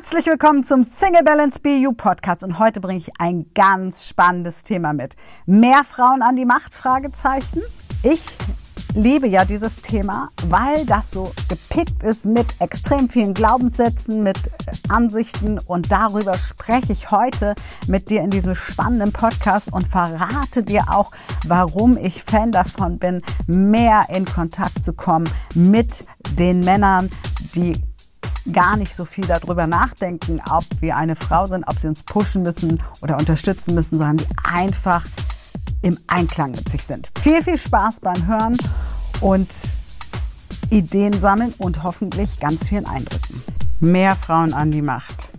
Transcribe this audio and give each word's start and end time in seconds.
Herzlich 0.00 0.24
willkommen 0.24 0.64
zum 0.64 0.82
Single 0.82 1.22
Balance 1.22 1.60
BU 1.60 1.92
Podcast 1.92 2.42
und 2.42 2.58
heute 2.58 2.80
bringe 2.80 3.00
ich 3.00 3.10
ein 3.18 3.44
ganz 3.54 4.08
spannendes 4.08 4.62
Thema 4.62 4.94
mit. 4.94 5.14
Mehr 5.44 5.84
Frauen 5.84 6.22
an 6.22 6.36
die 6.36 6.46
Macht? 6.46 6.72
Fragezeichen. 6.72 7.60
Ich 8.02 8.22
liebe 8.94 9.28
ja 9.28 9.44
dieses 9.44 9.76
Thema, 9.82 10.30
weil 10.46 10.86
das 10.86 11.10
so 11.10 11.32
gepickt 11.50 12.02
ist 12.02 12.24
mit 12.24 12.46
extrem 12.60 13.10
vielen 13.10 13.34
Glaubenssätzen, 13.34 14.22
mit 14.22 14.38
Ansichten 14.88 15.58
und 15.58 15.92
darüber 15.92 16.38
spreche 16.38 16.94
ich 16.94 17.10
heute 17.10 17.54
mit 17.86 18.08
dir 18.08 18.22
in 18.22 18.30
diesem 18.30 18.54
spannenden 18.54 19.12
Podcast 19.12 19.70
und 19.70 19.86
verrate 19.86 20.62
dir 20.62 20.84
auch, 20.88 21.12
warum 21.46 21.98
ich 21.98 22.24
Fan 22.24 22.52
davon 22.52 22.98
bin, 22.98 23.20
mehr 23.46 24.06
in 24.08 24.24
Kontakt 24.24 24.82
zu 24.82 24.94
kommen 24.94 25.28
mit 25.54 26.06
den 26.38 26.60
Männern, 26.60 27.10
die 27.54 27.74
gar 28.52 28.76
nicht 28.76 28.94
so 28.94 29.04
viel 29.04 29.26
darüber 29.26 29.66
nachdenken, 29.66 30.40
ob 30.50 30.64
wir 30.80 30.96
eine 30.96 31.16
Frau 31.16 31.46
sind, 31.46 31.64
ob 31.66 31.78
sie 31.78 31.88
uns 31.88 32.02
pushen 32.02 32.42
müssen 32.42 32.82
oder 33.02 33.18
unterstützen 33.18 33.74
müssen, 33.74 33.98
sondern 33.98 34.16
die 34.18 34.26
einfach 34.42 35.04
im 35.82 35.98
Einklang 36.06 36.52
mit 36.52 36.68
sich 36.68 36.84
sind. 36.84 37.10
Viel, 37.20 37.42
viel 37.42 37.58
Spaß 37.58 38.00
beim 38.00 38.26
Hören 38.26 38.56
und 39.20 39.48
Ideen 40.70 41.20
sammeln 41.20 41.54
und 41.58 41.82
hoffentlich 41.82 42.38
ganz 42.40 42.68
vielen 42.68 42.86
Eindrücken. 42.86 43.42
Mehr 43.80 44.16
Frauen 44.16 44.52
an 44.52 44.70
die 44.70 44.82
Macht. 44.82 45.30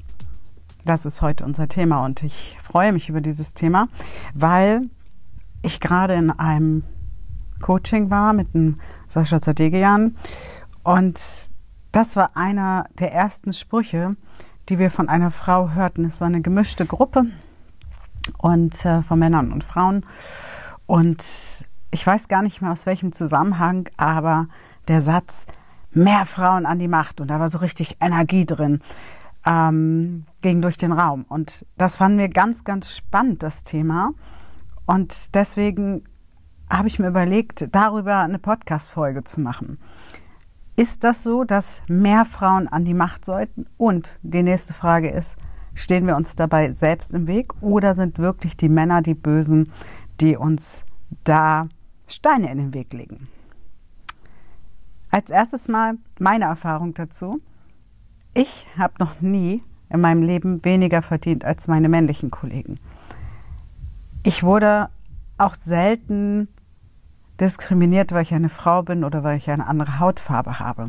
Das 0.83 1.05
ist 1.05 1.21
heute 1.21 1.45
unser 1.45 1.67
Thema 1.67 2.03
und 2.05 2.23
ich 2.23 2.57
freue 2.61 2.91
mich 2.91 3.07
über 3.07 3.21
dieses 3.21 3.53
Thema, 3.53 3.87
weil 4.33 4.81
ich 5.61 5.79
gerade 5.79 6.15
in 6.15 6.31
einem 6.31 6.83
Coaching 7.61 8.09
war 8.09 8.33
mit 8.33 8.53
dem 8.55 8.75
Sascha 9.07 9.41
Zadegian 9.41 10.15
und 10.83 11.50
das 11.91 12.15
war 12.15 12.35
einer 12.35 12.85
der 12.99 13.13
ersten 13.13 13.53
Sprüche, 13.53 14.11
die 14.69 14.79
wir 14.79 14.89
von 14.89 15.09
einer 15.09 15.31
Frau 15.31 15.71
hörten. 15.71 16.05
Es 16.05 16.21
war 16.21 16.27
eine 16.27 16.41
gemischte 16.41 16.85
Gruppe 16.85 17.25
und 18.37 18.85
äh, 18.85 19.01
von 19.01 19.19
Männern 19.19 19.51
und 19.51 19.63
Frauen. 19.63 20.05
Und 20.85 21.23
ich 21.91 22.07
weiß 22.07 22.27
gar 22.27 22.41
nicht 22.41 22.61
mehr 22.61 22.71
aus 22.71 22.85
welchem 22.85 23.11
Zusammenhang, 23.11 23.89
aber 23.97 24.47
der 24.87 25.01
Satz, 25.01 25.45
mehr 25.91 26.25
Frauen 26.25 26.65
an 26.65 26.79
die 26.79 26.87
Macht, 26.87 27.19
und 27.19 27.27
da 27.27 27.39
war 27.39 27.49
so 27.49 27.57
richtig 27.57 27.97
Energie 27.99 28.45
drin, 28.45 28.81
ähm, 29.45 30.25
ging 30.41 30.61
durch 30.61 30.77
den 30.77 30.93
Raum. 30.93 31.25
Und 31.27 31.65
das 31.77 31.97
fanden 31.97 32.17
wir 32.17 32.29
ganz, 32.29 32.63
ganz 32.63 32.95
spannend, 32.95 33.43
das 33.43 33.63
Thema. 33.63 34.11
Und 34.85 35.35
deswegen 35.35 36.03
habe 36.69 36.87
ich 36.87 36.99
mir 36.99 37.07
überlegt, 37.07 37.67
darüber 37.71 38.19
eine 38.19 38.39
Podcast-Folge 38.39 39.23
zu 39.25 39.41
machen. 39.41 39.77
Ist 40.81 41.03
das 41.03 41.21
so, 41.21 41.43
dass 41.43 41.83
mehr 41.87 42.25
Frauen 42.25 42.67
an 42.67 42.85
die 42.85 42.95
Macht 42.95 43.23
sollten? 43.23 43.67
Und 43.77 44.19
die 44.23 44.41
nächste 44.41 44.73
Frage 44.73 45.09
ist, 45.09 45.37
Stehen 45.73 46.05
wir 46.05 46.15
uns 46.15 46.35
dabei 46.35 46.73
selbst 46.73 47.13
im 47.13 47.27
Weg 47.27 47.53
oder 47.61 47.93
sind 47.93 48.19
wirklich 48.19 48.57
die 48.57 48.69
Männer 48.69 49.01
die 49.01 49.13
Bösen, 49.13 49.71
die 50.19 50.35
uns 50.35 50.83
da 51.23 51.63
Steine 52.07 52.51
in 52.51 52.57
den 52.57 52.73
Weg 52.73 52.93
legen? 52.93 53.29
Als 55.09 55.29
erstes 55.29 55.67
mal 55.67 55.95
meine 56.19 56.45
Erfahrung 56.45 56.93
dazu. 56.93 57.41
Ich 58.33 58.65
habe 58.77 58.93
noch 58.99 59.21
nie 59.21 59.61
in 59.89 60.01
meinem 60.01 60.23
Leben 60.23 60.63
weniger 60.63 61.01
verdient 61.01 61.43
als 61.45 61.67
meine 61.67 61.89
männlichen 61.89 62.31
Kollegen. 62.31 62.75
Ich 64.23 64.43
wurde 64.43 64.89
auch 65.37 65.55
selten 65.55 66.47
diskriminiert, 67.39 68.11
weil 68.11 68.23
ich 68.23 68.33
eine 68.33 68.49
Frau 68.49 68.83
bin 68.83 69.03
oder 69.03 69.23
weil 69.23 69.37
ich 69.37 69.49
eine 69.49 69.67
andere 69.67 69.99
Hautfarbe 69.99 70.59
habe. 70.59 70.87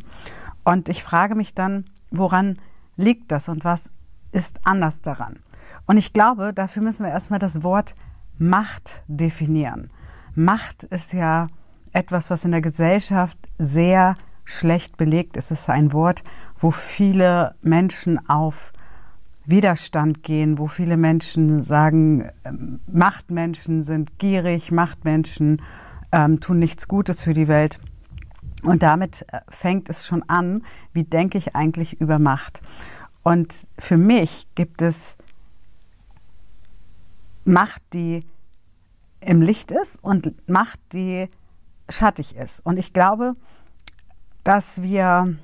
Und 0.64 0.88
ich 0.88 1.02
frage 1.02 1.34
mich 1.34 1.54
dann, 1.54 1.84
woran 2.10 2.58
liegt 2.96 3.32
das 3.32 3.48
und 3.48 3.64
was 3.64 3.92
ist 4.32 4.60
anders 4.64 5.02
daran. 5.02 5.40
Und 5.86 5.96
ich 5.96 6.12
glaube, 6.12 6.52
dafür 6.52 6.82
müssen 6.82 7.04
wir 7.04 7.12
erstmal 7.12 7.38
das 7.38 7.62
Wort 7.62 7.94
Macht 8.38 9.02
definieren. 9.06 9.88
Macht 10.34 10.84
ist 10.84 11.12
ja 11.12 11.46
etwas, 11.92 12.30
was 12.30 12.44
in 12.44 12.50
der 12.50 12.62
Gesellschaft 12.62 13.38
sehr 13.58 14.14
schlecht 14.44 14.96
belegt 14.96 15.36
ist. 15.36 15.50
Es 15.50 15.62
ist 15.62 15.70
ein 15.70 15.92
Wort, 15.92 16.24
wo 16.58 16.70
viele 16.70 17.54
Menschen 17.62 18.28
auf 18.28 18.72
Widerstand 19.44 20.22
gehen, 20.22 20.58
wo 20.58 20.66
viele 20.66 20.96
Menschen 20.96 21.62
sagen, 21.62 22.30
ähm, 22.44 22.80
Machtmenschen 22.86 23.82
sind 23.82 24.18
gierig, 24.18 24.70
Machtmenschen 24.70 25.60
ähm, 26.12 26.40
tun 26.40 26.58
nichts 26.58 26.86
Gutes 26.88 27.22
für 27.22 27.34
die 27.34 27.48
Welt. 27.48 27.78
Und 28.62 28.82
damit 28.82 29.26
äh, 29.28 29.40
fängt 29.48 29.88
es 29.88 30.06
schon 30.06 30.22
an, 30.28 30.64
wie 30.92 31.04
denke 31.04 31.38
ich 31.38 31.56
eigentlich 31.56 32.00
über 32.00 32.18
Macht. 32.18 32.62
Und 33.22 33.66
für 33.78 33.96
mich 33.96 34.46
gibt 34.54 34.82
es 34.82 35.16
Macht, 37.44 37.82
die 37.92 38.24
im 39.20 39.40
Licht 39.40 39.70
ist 39.70 40.02
und 40.02 40.48
Macht, 40.48 40.78
die 40.92 41.28
schattig 41.88 42.36
ist. 42.36 42.60
Und 42.60 42.78
ich 42.78 42.92
glaube, 42.92 43.34
dass 44.44 44.82
wir 44.82 45.36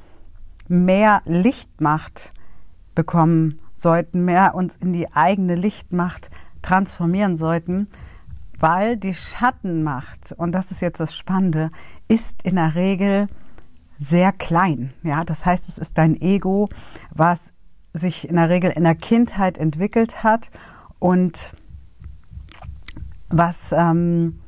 mehr 0.68 1.22
Lichtmacht 1.24 2.32
bekommen 2.94 3.60
sollten, 3.74 4.24
mehr 4.24 4.54
uns 4.54 4.76
in 4.76 4.92
die 4.92 5.12
eigene 5.12 5.54
Lichtmacht 5.54 6.30
transformieren 6.62 7.36
sollten, 7.36 7.88
weil 8.58 8.96
die 8.96 9.14
Schattenmacht, 9.14 10.32
und 10.36 10.52
das 10.52 10.70
ist 10.70 10.80
jetzt 10.80 11.00
das 11.00 11.16
Spannende, 11.16 11.70
ist 12.08 12.42
in 12.42 12.56
der 12.56 12.74
Regel 12.74 13.26
sehr 13.98 14.32
klein. 14.32 14.92
Ja, 15.02 15.24
das 15.24 15.44
heißt, 15.44 15.68
es 15.68 15.78
ist 15.78 15.98
dein 15.98 16.20
Ego, 16.20 16.68
was 17.10 17.52
sich 17.92 18.28
in 18.28 18.36
der 18.36 18.48
Regel 18.48 18.70
in 18.70 18.84
der 18.84 18.94
Kindheit 18.94 19.58
entwickelt 19.58 20.22
hat 20.22 20.50
und 20.98 21.52
was 23.28 23.72
ähm, 23.72 24.40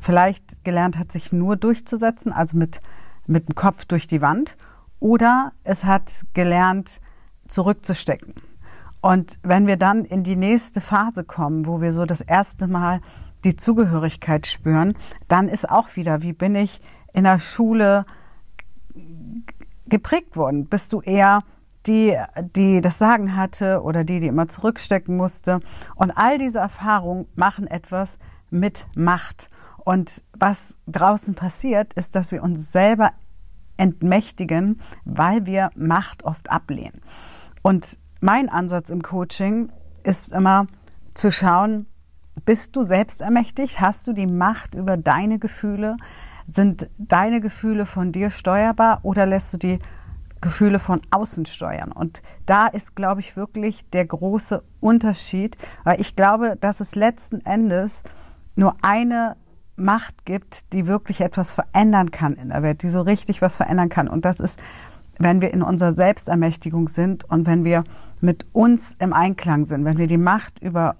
vielleicht 0.00 0.64
gelernt 0.64 0.98
hat, 0.98 1.12
sich 1.12 1.32
nur 1.32 1.56
durchzusetzen, 1.56 2.32
also 2.32 2.56
mit, 2.56 2.80
mit 3.26 3.48
dem 3.48 3.54
Kopf 3.54 3.84
durch 3.84 4.06
die 4.06 4.20
Wand, 4.20 4.56
oder 5.00 5.52
es 5.64 5.84
hat 5.84 6.24
gelernt, 6.32 7.00
zurückzustecken. 7.46 8.34
Und 9.00 9.38
wenn 9.42 9.66
wir 9.66 9.76
dann 9.76 10.06
in 10.06 10.22
die 10.22 10.36
nächste 10.36 10.80
Phase 10.80 11.24
kommen, 11.24 11.66
wo 11.66 11.82
wir 11.82 11.92
so 11.92 12.06
das 12.06 12.22
erste 12.22 12.66
Mal 12.66 13.02
die 13.44 13.56
Zugehörigkeit 13.56 14.46
spüren, 14.46 14.94
dann 15.28 15.48
ist 15.48 15.68
auch 15.68 15.96
wieder, 15.96 16.22
wie 16.22 16.32
bin 16.32 16.54
ich 16.54 16.80
in 17.12 17.24
der 17.24 17.38
Schule 17.38 18.04
geprägt 19.86 20.36
worden? 20.36 20.66
Bist 20.66 20.92
du 20.92 21.00
eher 21.00 21.42
die, 21.86 22.16
die 22.56 22.80
das 22.80 22.98
Sagen 22.98 23.36
hatte 23.36 23.82
oder 23.82 24.04
die, 24.04 24.20
die 24.20 24.26
immer 24.26 24.48
zurückstecken 24.48 25.16
musste. 25.16 25.60
Und 25.94 26.12
all 26.12 26.38
diese 26.38 26.58
Erfahrungen 26.58 27.26
machen 27.34 27.66
etwas 27.66 28.18
mit 28.50 28.86
Macht. 28.94 29.50
Und 29.84 30.24
was 30.32 30.76
draußen 30.86 31.34
passiert, 31.34 31.94
ist, 31.94 32.14
dass 32.14 32.32
wir 32.32 32.42
uns 32.42 32.72
selber 32.72 33.12
entmächtigen, 33.76 34.80
weil 35.04 35.46
wir 35.46 35.70
Macht 35.74 36.24
oft 36.24 36.50
ablehnen. 36.50 37.00
Und 37.62 37.98
mein 38.20 38.48
Ansatz 38.48 38.90
im 38.90 39.02
Coaching 39.02 39.70
ist 40.02 40.32
immer 40.32 40.66
zu 41.14 41.30
schauen, 41.30 41.86
bist 42.44 42.76
du 42.76 42.82
selbst 42.82 43.20
ermächtigt? 43.20 43.80
Hast 43.80 44.06
du 44.06 44.12
die 44.12 44.26
Macht 44.26 44.74
über 44.74 44.96
deine 44.96 45.38
Gefühle? 45.38 45.96
Sind 46.46 46.90
deine 46.98 47.40
Gefühle 47.40 47.86
von 47.86 48.12
dir 48.12 48.30
steuerbar 48.30 49.00
oder 49.02 49.26
lässt 49.26 49.52
du 49.54 49.56
die 49.56 49.78
Gefühle 50.44 50.78
von 50.78 51.00
außen 51.10 51.46
steuern. 51.46 51.90
Und 51.90 52.22
da 52.44 52.66
ist, 52.66 52.94
glaube 52.94 53.20
ich, 53.20 53.34
wirklich 53.34 53.88
der 53.90 54.04
große 54.04 54.62
Unterschied, 54.78 55.56
weil 55.84 55.98
ich 56.02 56.16
glaube, 56.16 56.58
dass 56.60 56.80
es 56.80 56.94
letzten 56.94 57.40
Endes 57.46 58.02
nur 58.54 58.76
eine 58.82 59.36
Macht 59.74 60.26
gibt, 60.26 60.74
die 60.74 60.86
wirklich 60.86 61.22
etwas 61.22 61.52
verändern 61.52 62.10
kann 62.10 62.34
in 62.34 62.50
der 62.50 62.62
Welt, 62.62 62.82
die 62.82 62.90
so 62.90 63.00
richtig 63.00 63.40
was 63.40 63.56
verändern 63.56 63.88
kann. 63.88 64.06
Und 64.06 64.26
das 64.26 64.38
ist, 64.38 64.62
wenn 65.18 65.40
wir 65.40 65.52
in 65.52 65.62
unserer 65.62 65.92
Selbstermächtigung 65.92 66.88
sind 66.88 67.24
und 67.24 67.46
wenn 67.46 67.64
wir 67.64 67.82
mit 68.20 68.44
uns 68.52 68.96
im 68.98 69.14
Einklang 69.14 69.64
sind, 69.64 69.86
wenn 69.86 69.96
wir 69.96 70.06
die 70.06 70.18
Macht 70.18 70.58
über 70.60 70.96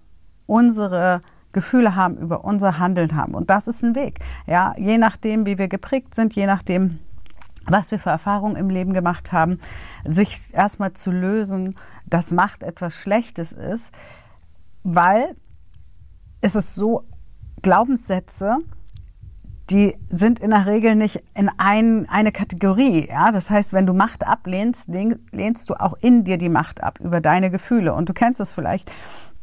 unsere 0.47 1.21
Gefühle 1.53 1.95
haben, 1.95 2.19
über 2.19 2.45
unser 2.45 2.79
Handeln 2.79 3.17
haben. 3.17 3.35
Und 3.35 3.49
das 3.49 3.69
ist 3.69 3.83
ein 3.83 3.95
Weg. 3.95 4.19
Ja, 4.47 4.75
je 4.77 4.99
nachdem, 4.99 5.47
wie 5.47 5.59
wir 5.59 5.69
geprägt 5.69 6.15
sind, 6.15 6.35
je 6.35 6.47
nachdem, 6.47 6.99
was 7.67 7.91
wir 7.91 7.99
für 7.99 8.11
Erfahrungen 8.11 8.57
im 8.57 8.69
Leben 8.69 8.93
gemacht 8.93 9.33
haben, 9.33 9.61
sich 10.05 10.53
erstmal 10.53 10.93
zu 10.93 11.11
lösen, 11.11 11.77
dass 12.07 12.33
Macht 12.33 12.63
etwas 12.63 12.95
Schlechtes 12.95 13.53
ist, 13.53 13.95
weil 14.83 15.35
es 16.43 16.55
ist 16.55 16.75
so, 16.75 17.05
Glaubenssätze, 17.63 18.57
die 19.71 19.97
sind 20.09 20.41
in 20.41 20.51
der 20.51 20.67
Regel 20.67 20.95
nicht 20.95 21.23
in 21.35 21.51
ein, 21.57 22.07
eine 22.11 22.33
Kategorie. 22.33 23.09
Ja? 23.09 23.33
Das 23.33 23.49
heißt, 23.49 23.73
wenn 23.73 23.87
du 23.87 23.95
Macht 23.95 24.27
ablehnst, 24.27 24.91
lehnst 25.33 25.71
du 25.71 25.75
auch 25.75 25.95
in 26.03 26.25
dir 26.25 26.37
die 26.37 26.51
Macht 26.51 26.83
ab 26.83 27.01
über 27.01 27.23
deine 27.23 27.51
Gefühle. 27.51 27.95
Und 27.95 28.11
du 28.11 28.13
kennst 28.13 28.41
es 28.41 28.53
vielleicht, 28.53 28.93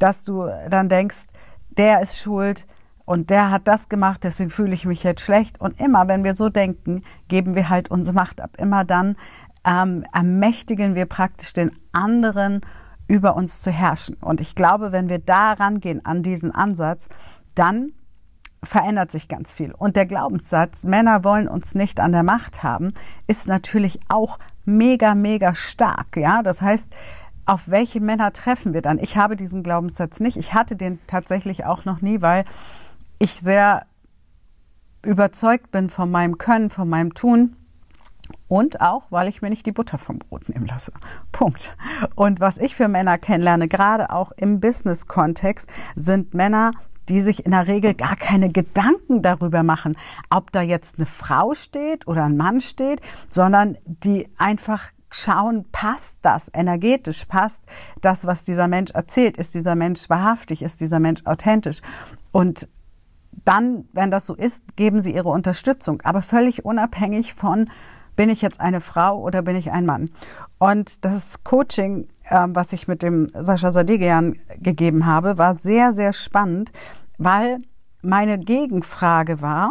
dass 0.02 0.24
du 0.24 0.48
dann 0.68 0.88
denkst, 0.88 1.26
der 1.70 2.00
ist 2.00 2.18
schuld, 2.18 2.66
und 3.04 3.30
der 3.30 3.50
hat 3.50 3.66
das 3.66 3.88
gemacht, 3.88 4.24
deswegen 4.24 4.50
fühle 4.50 4.72
ich 4.74 4.86
mich 4.86 5.02
jetzt 5.02 5.22
schlecht. 5.22 5.60
Und 5.60 5.80
immer, 5.80 6.08
wenn 6.08 6.24
wir 6.24 6.36
so 6.36 6.48
denken, 6.48 7.02
geben 7.28 7.54
wir 7.54 7.68
halt 7.68 7.90
unsere 7.90 8.14
Macht 8.14 8.40
ab. 8.40 8.52
Immer 8.58 8.84
dann 8.84 9.16
ähm, 9.64 10.04
ermächtigen 10.12 10.94
wir 10.94 11.06
praktisch 11.06 11.52
den 11.52 11.72
anderen 11.92 12.60
über 13.08 13.36
uns 13.36 13.60
zu 13.62 13.70
herrschen. 13.70 14.16
Und 14.20 14.40
ich 14.40 14.54
glaube, 14.54 14.92
wenn 14.92 15.08
wir 15.08 15.18
da 15.18 15.52
rangehen 15.52 16.06
an 16.06 16.22
diesen 16.22 16.52
Ansatz, 16.52 17.08
dann 17.54 17.92
verändert 18.62 19.10
sich 19.10 19.26
ganz 19.26 19.52
viel. 19.52 19.72
Und 19.72 19.96
der 19.96 20.06
Glaubenssatz, 20.06 20.84
Männer 20.84 21.24
wollen 21.24 21.48
uns 21.48 21.74
nicht 21.74 21.98
an 21.98 22.12
der 22.12 22.22
Macht 22.22 22.62
haben, 22.62 22.94
ist 23.26 23.48
natürlich 23.48 23.98
auch 24.08 24.38
mega, 24.64 25.16
mega 25.16 25.54
stark. 25.56 26.16
Ja, 26.16 26.44
das 26.44 26.62
heißt, 26.62 26.92
auf 27.46 27.68
welche 27.68 28.00
Männer 28.00 28.32
treffen 28.32 28.72
wir 28.74 28.82
dann? 28.82 28.98
Ich 28.98 29.16
habe 29.16 29.36
diesen 29.36 29.62
Glaubenssatz 29.62 30.20
nicht. 30.20 30.36
Ich 30.36 30.54
hatte 30.54 30.76
den 30.76 30.98
tatsächlich 31.06 31.64
auch 31.64 31.84
noch 31.84 32.00
nie, 32.00 32.20
weil 32.20 32.44
ich 33.18 33.34
sehr 33.40 33.86
überzeugt 35.02 35.70
bin 35.70 35.90
von 35.90 36.10
meinem 36.10 36.38
Können, 36.38 36.70
von 36.70 36.88
meinem 36.88 37.14
Tun. 37.14 37.56
Und 38.46 38.80
auch, 38.80 39.10
weil 39.10 39.28
ich 39.28 39.42
mir 39.42 39.50
nicht 39.50 39.66
die 39.66 39.72
Butter 39.72 39.98
vom 39.98 40.18
Brot 40.18 40.48
nehmen 40.48 40.66
lasse. 40.66 40.92
Punkt. 41.32 41.76
Und 42.14 42.38
was 42.38 42.58
ich 42.58 42.76
für 42.76 42.86
Männer 42.86 43.18
kennenlerne, 43.18 43.66
gerade 43.66 44.10
auch 44.10 44.30
im 44.36 44.60
Business-Kontext, 44.60 45.68
sind 45.96 46.34
Männer, 46.34 46.70
die 47.08 47.20
sich 47.20 47.44
in 47.44 47.50
der 47.50 47.66
Regel 47.66 47.94
gar 47.94 48.16
keine 48.16 48.50
Gedanken 48.50 49.22
darüber 49.22 49.62
machen, 49.62 49.96
ob 50.30 50.52
da 50.52 50.62
jetzt 50.62 50.98
eine 50.98 51.06
Frau 51.06 51.54
steht 51.54 52.06
oder 52.06 52.24
ein 52.24 52.36
Mann 52.36 52.60
steht, 52.60 53.00
sondern 53.28 53.76
die 53.84 54.28
einfach 54.38 54.90
schauen, 55.12 55.66
passt 55.70 56.18
das 56.22 56.50
energetisch, 56.52 57.24
passt 57.26 57.62
das, 58.00 58.26
was 58.26 58.44
dieser 58.44 58.66
Mensch 58.66 58.90
erzählt, 58.92 59.36
ist 59.36 59.54
dieser 59.54 59.74
Mensch 59.74 60.10
wahrhaftig, 60.10 60.62
ist 60.62 60.80
dieser 60.80 60.98
Mensch 60.98 61.24
authentisch. 61.26 61.80
Und 62.32 62.68
dann, 63.44 63.84
wenn 63.92 64.10
das 64.10 64.26
so 64.26 64.34
ist, 64.34 64.76
geben 64.76 65.02
sie 65.02 65.14
ihre 65.14 65.28
Unterstützung, 65.28 66.00
aber 66.02 66.22
völlig 66.22 66.64
unabhängig 66.64 67.34
von, 67.34 67.70
bin 68.16 68.28
ich 68.28 68.42
jetzt 68.42 68.60
eine 68.60 68.80
Frau 68.80 69.20
oder 69.20 69.42
bin 69.42 69.56
ich 69.56 69.70
ein 69.70 69.86
Mann? 69.86 70.10
Und 70.58 71.04
das 71.04 71.44
Coaching, 71.44 72.08
äh, 72.24 72.46
was 72.48 72.72
ich 72.72 72.88
mit 72.88 73.02
dem 73.02 73.28
Sascha 73.32 73.72
Sadegian 73.72 74.38
gegeben 74.58 75.06
habe, 75.06 75.38
war 75.38 75.54
sehr, 75.54 75.92
sehr 75.92 76.12
spannend, 76.12 76.72
weil 77.18 77.58
meine 78.02 78.38
Gegenfrage 78.38 79.40
war, 79.40 79.70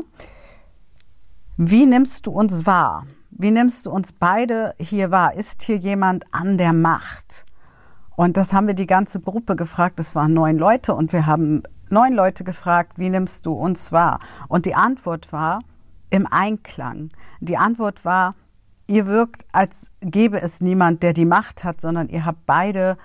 wie 1.58 1.86
nimmst 1.86 2.26
du 2.26 2.32
uns 2.32 2.66
wahr? 2.66 3.04
Wie 3.42 3.50
nimmst 3.50 3.88
du 3.88 3.92
uns 3.92 4.12
beide 4.12 4.76
hier 4.78 5.10
wahr? 5.10 5.34
Ist 5.34 5.64
hier 5.64 5.78
jemand 5.78 6.26
an 6.32 6.60
der 6.60 6.74
Macht? 6.74 7.44
Und 8.16 8.38
das 8.38 8.54
haben 8.54 8.68
wir 8.68 8.76
die 8.76 8.86
ganze 8.86 9.20
Gruppe 9.20 9.56
gefragt. 9.56 10.00
Es 10.00 10.14
waren 10.14 10.32
neun 10.32 10.60
Leute 10.60 10.94
und 10.94 11.12
wir 11.12 11.26
haben 11.26 11.64
neun 11.90 12.14
Leute 12.14 12.44
gefragt, 12.44 13.00
wie 13.00 13.10
nimmst 13.10 13.48
du 13.48 13.54
uns 13.54 13.92
wahr? 13.92 14.20
Und 14.48 14.68
die 14.68 14.76
Antwort 14.76 15.34
war 15.34 15.58
im 16.12 16.28
Einklang. 16.28 17.10
Die 17.40 17.58
Antwort 17.58 18.06
war, 18.06 18.36
ihr 18.86 19.08
wirkt, 19.08 19.48
als 19.52 19.90
gäbe 20.02 20.40
es 20.40 20.62
niemand, 20.62 21.02
der 21.02 21.14
die 21.14 21.26
Macht 21.26 21.64
hat, 21.64 21.82
sondern 21.82 22.10
ihr 22.10 22.26
habt 22.26 22.46
beide 22.46 22.96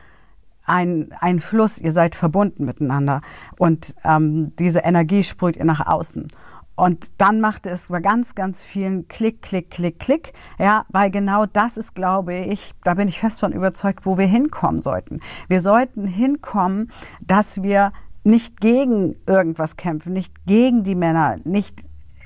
ein, 0.67 1.15
ein 1.19 1.41
Fluss, 1.41 1.79
ihr 1.79 1.93
seid 1.93 2.15
verbunden 2.15 2.67
miteinander 2.67 3.23
und 3.59 3.95
ähm, 4.05 4.55
diese 4.59 4.81
Energie 4.81 5.25
sprüht 5.25 5.57
ihr 5.57 5.65
nach 5.65 5.87
außen. 5.87 6.29
Und 6.77 7.21
dann 7.23 7.41
machte 7.41 7.71
es 7.71 7.89
bei 7.89 8.01
ganz, 8.01 8.35
ganz 8.35 8.63
vielen 8.63 9.09
Klick, 9.09 9.41
Klick, 9.41 9.71
Klick, 9.71 9.99
Klick. 9.99 10.35
Ja, 10.59 10.85
weil 10.91 11.11
genau 11.11 11.47
das 11.47 11.79
ist, 11.79 11.95
glaube 11.95 12.35
ich, 12.35 12.75
da 12.85 12.95
bin 12.95 13.09
ich 13.09 13.19
fest 13.19 13.41
von 13.41 13.53
überzeugt, 13.53 14.05
wo 14.05 14.19
wir 14.19 14.27
hinkommen 14.27 14.83
sollten. 14.83 15.19
Wir 15.49 15.61
sollten 15.61 16.07
hinkommen, 16.07 16.93
dass 17.23 17.63
wir 17.63 17.93
nicht 18.25 18.61
gegen 18.61 19.17
irgendwas 19.27 19.77
kämpfen, 19.77 20.13
nicht 20.13 20.47
gegen 20.47 20.85
die 20.85 20.95
Männer, 20.95 21.37
nicht 21.45 21.81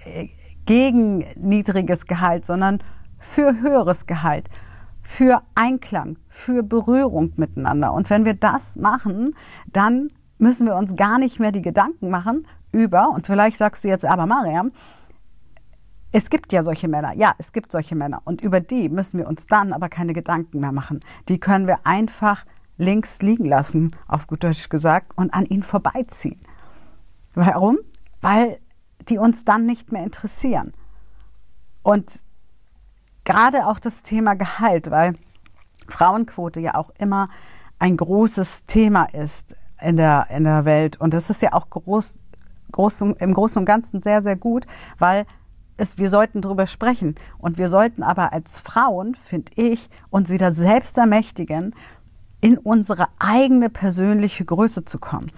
äh, 0.04 0.28
gegen 0.66 1.24
niedriges 1.36 2.06
Gehalt, 2.06 2.44
sondern 2.44 2.78
für 3.18 3.60
höheres 3.60 4.06
Gehalt, 4.06 4.48
für 5.02 5.42
Einklang, 5.54 6.16
für 6.28 6.62
Berührung 6.64 7.32
miteinander. 7.36 7.92
Und 7.92 8.10
wenn 8.10 8.24
wir 8.24 8.34
das 8.34 8.76
machen, 8.76 9.36
dann 9.72 10.08
müssen 10.38 10.66
wir 10.66 10.74
uns 10.74 10.96
gar 10.96 11.18
nicht 11.18 11.38
mehr 11.38 11.52
die 11.52 11.62
Gedanken 11.62 12.08
machen 12.08 12.46
über, 12.72 13.10
und 13.10 13.26
vielleicht 13.26 13.56
sagst 13.56 13.84
du 13.84 13.88
jetzt, 13.88 14.04
aber 14.04 14.26
Mariam, 14.26 14.70
es 16.12 16.30
gibt 16.30 16.52
ja 16.52 16.62
solche 16.62 16.88
Männer. 16.88 17.12
Ja, 17.14 17.34
es 17.38 17.52
gibt 17.52 17.70
solche 17.70 17.94
Männer. 17.94 18.22
Und 18.24 18.40
über 18.40 18.60
die 18.60 18.88
müssen 18.88 19.18
wir 19.18 19.28
uns 19.28 19.46
dann 19.46 19.72
aber 19.72 19.88
keine 19.88 20.12
Gedanken 20.12 20.60
mehr 20.60 20.72
machen. 20.72 21.00
Die 21.28 21.38
können 21.38 21.66
wir 21.66 21.86
einfach 21.86 22.44
links 22.78 23.22
liegen 23.22 23.44
lassen, 23.44 23.94
auf 24.08 24.26
gut 24.26 24.42
Deutsch 24.42 24.68
gesagt, 24.68 25.16
und 25.16 25.32
an 25.34 25.46
ihnen 25.46 25.62
vorbeiziehen. 25.62 26.40
Warum? 27.34 27.78
Weil 28.20 28.58
die 29.08 29.18
uns 29.18 29.44
dann 29.44 29.66
nicht 29.66 29.92
mehr 29.92 30.02
interessieren. 30.02 30.72
Und 31.82 32.24
gerade 33.24 33.66
auch 33.66 33.78
das 33.78 34.02
Thema 34.02 34.34
Gehalt, 34.34 34.90
weil 34.90 35.14
Frauenquote 35.88 36.60
ja 36.60 36.74
auch 36.74 36.90
immer 36.98 37.28
ein 37.78 37.96
großes 37.96 38.66
Thema 38.66 39.04
ist 39.04 39.56
in 39.80 39.96
der, 39.96 40.26
in 40.30 40.44
der 40.44 40.64
Welt. 40.64 41.00
Und 41.00 41.14
das 41.14 41.30
ist 41.30 41.42
ja 41.42 41.52
auch 41.52 41.70
groß, 41.70 42.18
groß, 42.72 43.02
im 43.18 43.34
Großen 43.34 43.60
und 43.60 43.66
Ganzen 43.66 44.00
sehr, 44.02 44.22
sehr 44.22 44.36
gut, 44.36 44.66
weil 44.98 45.26
es, 45.76 45.98
wir 45.98 46.10
sollten 46.10 46.42
darüber 46.42 46.66
sprechen. 46.66 47.14
Und 47.38 47.58
wir 47.58 47.68
sollten 47.68 48.02
aber 48.02 48.32
als 48.32 48.58
Frauen, 48.58 49.14
finde 49.14 49.52
ich, 49.56 49.88
uns 50.10 50.30
wieder 50.30 50.52
selbst 50.52 50.98
ermächtigen, 50.98 51.74
in 52.40 52.58
unsere 52.58 53.08
eigene 53.18 53.70
persönliche 53.70 54.44
Größe 54.44 54.84
zu 54.84 54.98
kommen. 54.98 55.30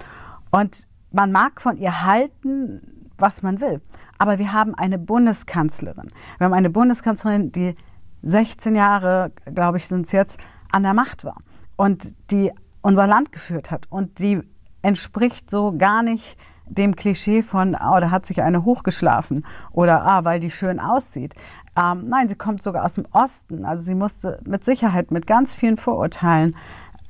Und 0.50 0.86
man 1.10 1.32
mag 1.32 1.60
von 1.60 1.76
ihr 1.76 2.04
halten, 2.04 3.10
was 3.18 3.42
man 3.42 3.60
will. 3.60 3.80
Aber 4.18 4.38
wir 4.38 4.52
haben 4.52 4.74
eine 4.74 4.98
Bundeskanzlerin. 4.98 6.08
Wir 6.38 6.44
haben 6.44 6.54
eine 6.54 6.70
Bundeskanzlerin, 6.70 7.52
die 7.52 7.74
16 8.22 8.76
Jahre, 8.76 9.32
glaube 9.52 9.78
ich, 9.78 9.88
sind 9.88 10.06
es 10.06 10.12
jetzt, 10.12 10.38
an 10.70 10.84
der 10.84 10.94
Macht 10.94 11.24
war 11.24 11.36
und 11.76 12.14
die 12.30 12.50
unser 12.82 13.06
Land 13.06 13.32
geführt 13.32 13.70
hat. 13.70 13.86
Und 13.90 14.18
die 14.18 14.40
entspricht 14.82 15.50
so 15.50 15.76
gar 15.76 16.02
nicht 16.02 16.36
dem 16.66 16.96
Klischee 16.96 17.42
von, 17.42 17.74
oh, 17.74 18.00
da 18.00 18.10
hat 18.10 18.26
sich 18.26 18.42
eine 18.42 18.64
hochgeschlafen 18.64 19.44
oder 19.72 20.04
ah, 20.04 20.24
weil 20.24 20.40
die 20.40 20.50
schön 20.50 20.80
aussieht. 20.80 21.34
Ähm, 21.76 22.08
nein, 22.08 22.28
sie 22.28 22.36
kommt 22.36 22.62
sogar 22.62 22.84
aus 22.84 22.94
dem 22.94 23.06
Osten. 23.12 23.64
Also 23.64 23.82
sie 23.82 23.94
musste 23.94 24.40
mit 24.44 24.64
Sicherheit 24.64 25.10
mit 25.10 25.26
ganz 25.26 25.54
vielen 25.54 25.76
Vorurteilen 25.76 26.54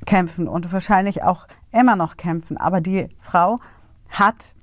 kämpfen 0.05 0.47
und 0.47 0.71
wahrscheinlich 0.71 1.23
auch 1.23 1.47
immer 1.71 1.95
noch 1.95 2.17
kämpfen. 2.17 2.57
Aber 2.57 2.81
die 2.81 3.09
Frau 3.19 3.57
hat 4.09 4.55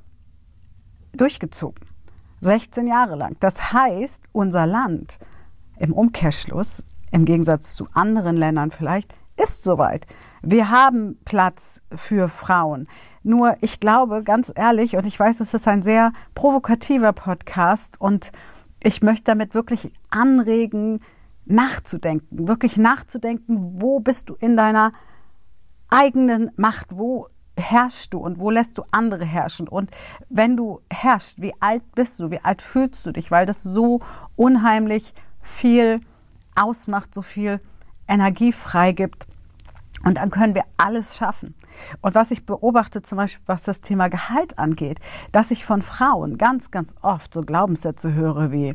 durchgezogen. 1.13 1.87
16 2.41 2.87
Jahre 2.87 3.17
lang. 3.17 3.37
Das 3.41 3.73
heißt, 3.73 4.25
unser 4.33 4.67
Land 4.67 5.19
im 5.79 5.93
Umkehrschluss, 5.93 6.83
im 7.11 7.25
Gegensatz 7.25 7.75
zu 7.75 7.87
anderen 7.93 8.37
Ländern 8.37 8.71
vielleicht, 8.71 9.15
ist 9.37 9.65
soweit. 9.65 10.07
Wir 10.43 10.71
haben 10.71 11.19
Platz 11.25 11.83
für 11.95 12.29
Frauen. 12.29 12.89
Nur 13.23 13.57
ich 13.61 13.79
glaube, 13.79 14.23
ganz 14.23 14.51
ehrlich, 14.55 14.97
und 14.97 15.05
ich 15.05 15.21
weiß, 15.21 15.41
es 15.41 15.53
ist 15.53 15.69
ein 15.69 15.83
sehr 15.83 16.13
provokativer 16.35 17.13
Podcast 17.13 18.01
und 18.01 18.33
ich 18.83 19.03
möchte 19.03 19.25
damit 19.25 19.55
wirklich 19.55 19.93
anregen, 20.09 21.01
nachzudenken, 21.45 22.49
wirklich 22.49 22.79
nachzudenken, 22.79 23.83
wo 23.83 24.01
bist 24.01 24.31
du 24.31 24.35
in 24.37 24.57
deiner 24.57 24.93
eigenen 25.91 26.51
Macht, 26.57 26.87
wo 26.97 27.29
herrschst 27.59 28.15
du 28.15 28.19
und 28.19 28.39
wo 28.39 28.51
lässt 28.51 28.79
du 28.79 28.85
andere 28.91 29.27
herrschen? 29.27 29.69
Und 29.69 29.91
wenn 30.31 30.57
du 30.57 30.81
herrschst, 30.91 31.43
wie 31.43 31.53
alt 31.61 31.83
bist 31.95 32.19
du, 32.21 32.31
wie 32.31 32.41
alt 32.43 32.63
fühlst 32.63 33.05
du 33.05 33.13
dich? 33.13 33.31
Weil 33.31 33.45
das 33.45 33.63
so 33.63 34.01
unheimlich 34.37 35.13
viel 35.43 35.97
ausmacht, 36.55 37.13
so 37.15 37.21
viel 37.21 37.61
Energie 38.09 38.53
freigibt. 38.53 39.27
Und 40.05 40.17
dann 40.17 40.31
können 40.31 40.55
wir 40.55 40.65
alles 40.77 41.17
schaffen. 41.17 41.55
Und 42.01 42.15
was 42.15 42.31
ich 42.31 42.47
beobachte, 42.47 43.03
zum 43.03 43.17
Beispiel 43.17 43.43
was 43.47 43.63
das 43.63 43.83
Thema 43.83 44.09
Gehalt 44.09 44.59
angeht, 44.59 44.99
dass 45.31 45.51
ich 45.51 45.65
von 45.65 45.83
Frauen 45.83 46.39
ganz, 46.39 46.71
ganz 46.71 46.95
oft 47.03 47.35
so 47.35 47.43
Glaubenssätze 47.43 48.15
höre 48.15 48.51
wie, 48.51 48.75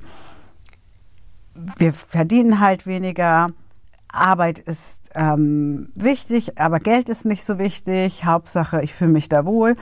wir 1.78 1.94
verdienen 1.94 2.60
halt 2.60 2.86
weniger, 2.86 3.48
Arbeit 4.16 4.60
ist 4.60 5.10
ähm, 5.14 5.90
wichtig, 5.94 6.58
aber 6.58 6.80
Geld 6.80 7.10
ist 7.10 7.26
nicht 7.26 7.44
so 7.44 7.60
wichtig. 7.60 8.26
Hauptsache, 8.26 8.82
ich 8.82 8.94
fühle 8.94 9.12
mich 9.12 9.30
da 9.30 9.46
wohl. 9.46 9.76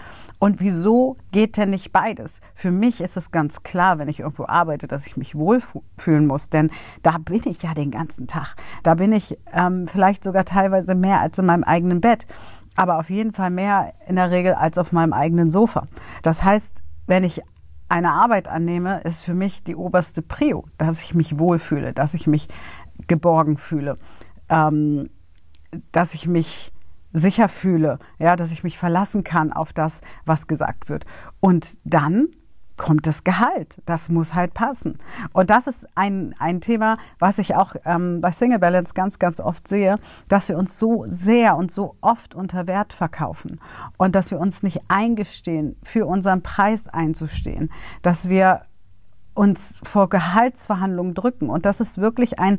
Und 0.44 0.60
wieso 0.60 1.16
geht 1.32 1.56
denn 1.56 1.70
nicht 1.70 1.94
beides? 1.94 2.42
Für 2.54 2.70
mich 2.70 3.00
ist 3.00 3.16
es 3.16 3.32
ganz 3.32 3.64
klar, 3.64 3.98
wenn 3.98 4.10
ich 4.10 4.20
irgendwo 4.20 4.46
arbeite, 4.46 4.88
dass 4.88 5.08
ich 5.08 5.16
mich 5.16 5.36
wohlfühlen 5.36 6.28
muss, 6.28 6.50
denn 6.50 6.70
da 7.02 7.18
bin 7.18 7.44
ich 7.46 7.64
ja 7.64 7.74
den 7.74 7.92
ganzen 7.92 8.28
Tag. 8.28 8.58
Da 8.84 8.96
bin 8.96 9.14
ich 9.14 9.38
ähm, 9.54 9.88
vielleicht 9.88 10.22
sogar 10.22 10.44
teilweise 10.44 10.96
mehr 10.96 11.22
als 11.22 11.40
in 11.40 11.46
meinem 11.46 11.64
eigenen 11.64 12.02
Bett, 12.02 12.28
aber 12.76 13.00
auf 13.00 13.10
jeden 13.10 13.34
Fall 13.34 13.52
mehr 13.52 13.94
in 14.06 14.18
der 14.18 14.32
Regel 14.32 14.54
als 14.54 14.78
auf 14.78 14.92
meinem 14.92 15.14
eigenen 15.14 15.50
Sofa. 15.50 15.86
Das 16.24 16.44
heißt, 16.44 16.74
wenn 17.08 17.24
ich 17.24 17.42
eine 17.88 18.12
Arbeit 18.12 18.50
annehme, 18.50 19.00
ist 19.06 19.24
für 19.24 19.34
mich 19.34 19.64
die 19.64 19.78
oberste 19.78 20.22
Prio, 20.22 20.66
dass 20.78 21.04
ich 21.04 21.16
mich 21.16 21.40
wohlfühle, 21.40 21.94
dass 21.94 22.16
ich 22.16 22.28
mich 22.28 22.50
geborgen 23.08 23.56
fühle 23.56 23.96
ähm, 24.50 25.10
dass 25.92 26.14
ich 26.14 26.28
mich 26.28 26.73
sicher 27.14 27.48
fühle, 27.48 28.00
ja, 28.20 28.36
dass 28.36 28.52
ich 28.52 28.64
mich 28.64 28.78
verlassen 28.78 29.24
kann 29.24 29.54
auf 29.54 29.72
das, 29.72 30.02
was 30.26 30.48
gesagt 30.48 30.90
wird. 30.90 31.06
Und 31.40 31.78
dann 31.86 32.30
kommt 32.76 33.06
das 33.06 33.24
Gehalt. 33.24 33.82
Das 33.86 34.10
muss 34.10 34.34
halt 34.34 34.54
passen. 34.54 34.98
Und 35.32 35.50
das 35.50 35.68
ist 35.68 35.88
ein, 35.96 36.36
ein 36.40 36.60
Thema, 36.60 36.98
was 37.20 37.38
ich 37.38 37.56
auch 37.56 37.76
ähm, 37.86 38.20
bei 38.22 38.32
Single 38.32 38.60
Balance 38.60 38.94
ganz, 38.94 39.20
ganz 39.20 39.40
oft 39.40 39.68
sehe, 39.68 39.98
dass 40.28 40.50
wir 40.50 40.58
uns 40.58 40.80
so 40.80 41.06
sehr 41.08 41.56
und 41.56 41.72
so 41.72 41.96
oft 42.02 42.34
unter 42.34 42.68
Wert 42.68 42.94
verkaufen 42.94 43.60
und 43.98 44.16
dass 44.16 44.32
wir 44.32 44.40
uns 44.40 44.64
nicht 44.64 44.82
eingestehen, 44.88 45.76
für 45.84 46.06
unseren 46.06 46.42
Preis 46.42 46.88
einzustehen, 46.88 47.72
dass 48.02 48.28
wir 48.28 48.64
uns 49.36 49.80
vor 49.84 50.10
Gehaltsverhandlungen 50.10 51.14
drücken. 51.14 51.50
Und 51.50 51.66
das 51.66 51.80
ist 51.80 52.00
wirklich 52.00 52.40
ein 52.40 52.58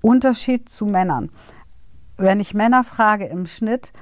Unterschied 0.00 0.68
zu 0.68 0.86
Männern. 0.86 1.30
Wenn 2.16 2.40
ich 2.40 2.54
Männer 2.54 2.84
frage 2.84 3.26
im 3.26 3.46
Schnitt, 3.46 3.92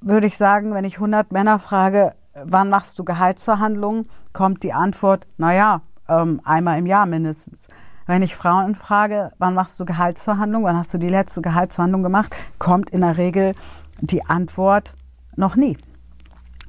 würde 0.00 0.26
ich 0.26 0.36
sagen, 0.36 0.74
wenn 0.74 0.84
ich 0.84 0.96
100 0.96 1.32
Männer 1.32 1.58
frage, 1.58 2.14
wann 2.34 2.68
machst 2.68 2.98
du 2.98 3.04
Gehaltsverhandlungen, 3.04 4.08
kommt 4.32 4.62
die 4.62 4.72
Antwort, 4.72 5.26
naja, 5.38 5.82
ähm, 6.08 6.40
einmal 6.44 6.78
im 6.78 6.86
Jahr 6.86 7.06
mindestens. 7.06 7.68
Wenn 8.06 8.22
ich 8.22 8.36
Frauen 8.36 8.74
frage, 8.74 9.32
wann 9.38 9.54
machst 9.54 9.78
du 9.80 9.84
Gehaltsverhandlungen, 9.84 10.66
wann 10.66 10.76
hast 10.76 10.94
du 10.94 10.98
die 10.98 11.08
letzte 11.08 11.42
Gehaltsverhandlung 11.42 12.02
gemacht, 12.02 12.34
kommt 12.58 12.90
in 12.90 13.02
der 13.02 13.16
Regel 13.16 13.52
die 14.00 14.24
Antwort 14.24 14.94
noch 15.36 15.56
nie. 15.56 15.76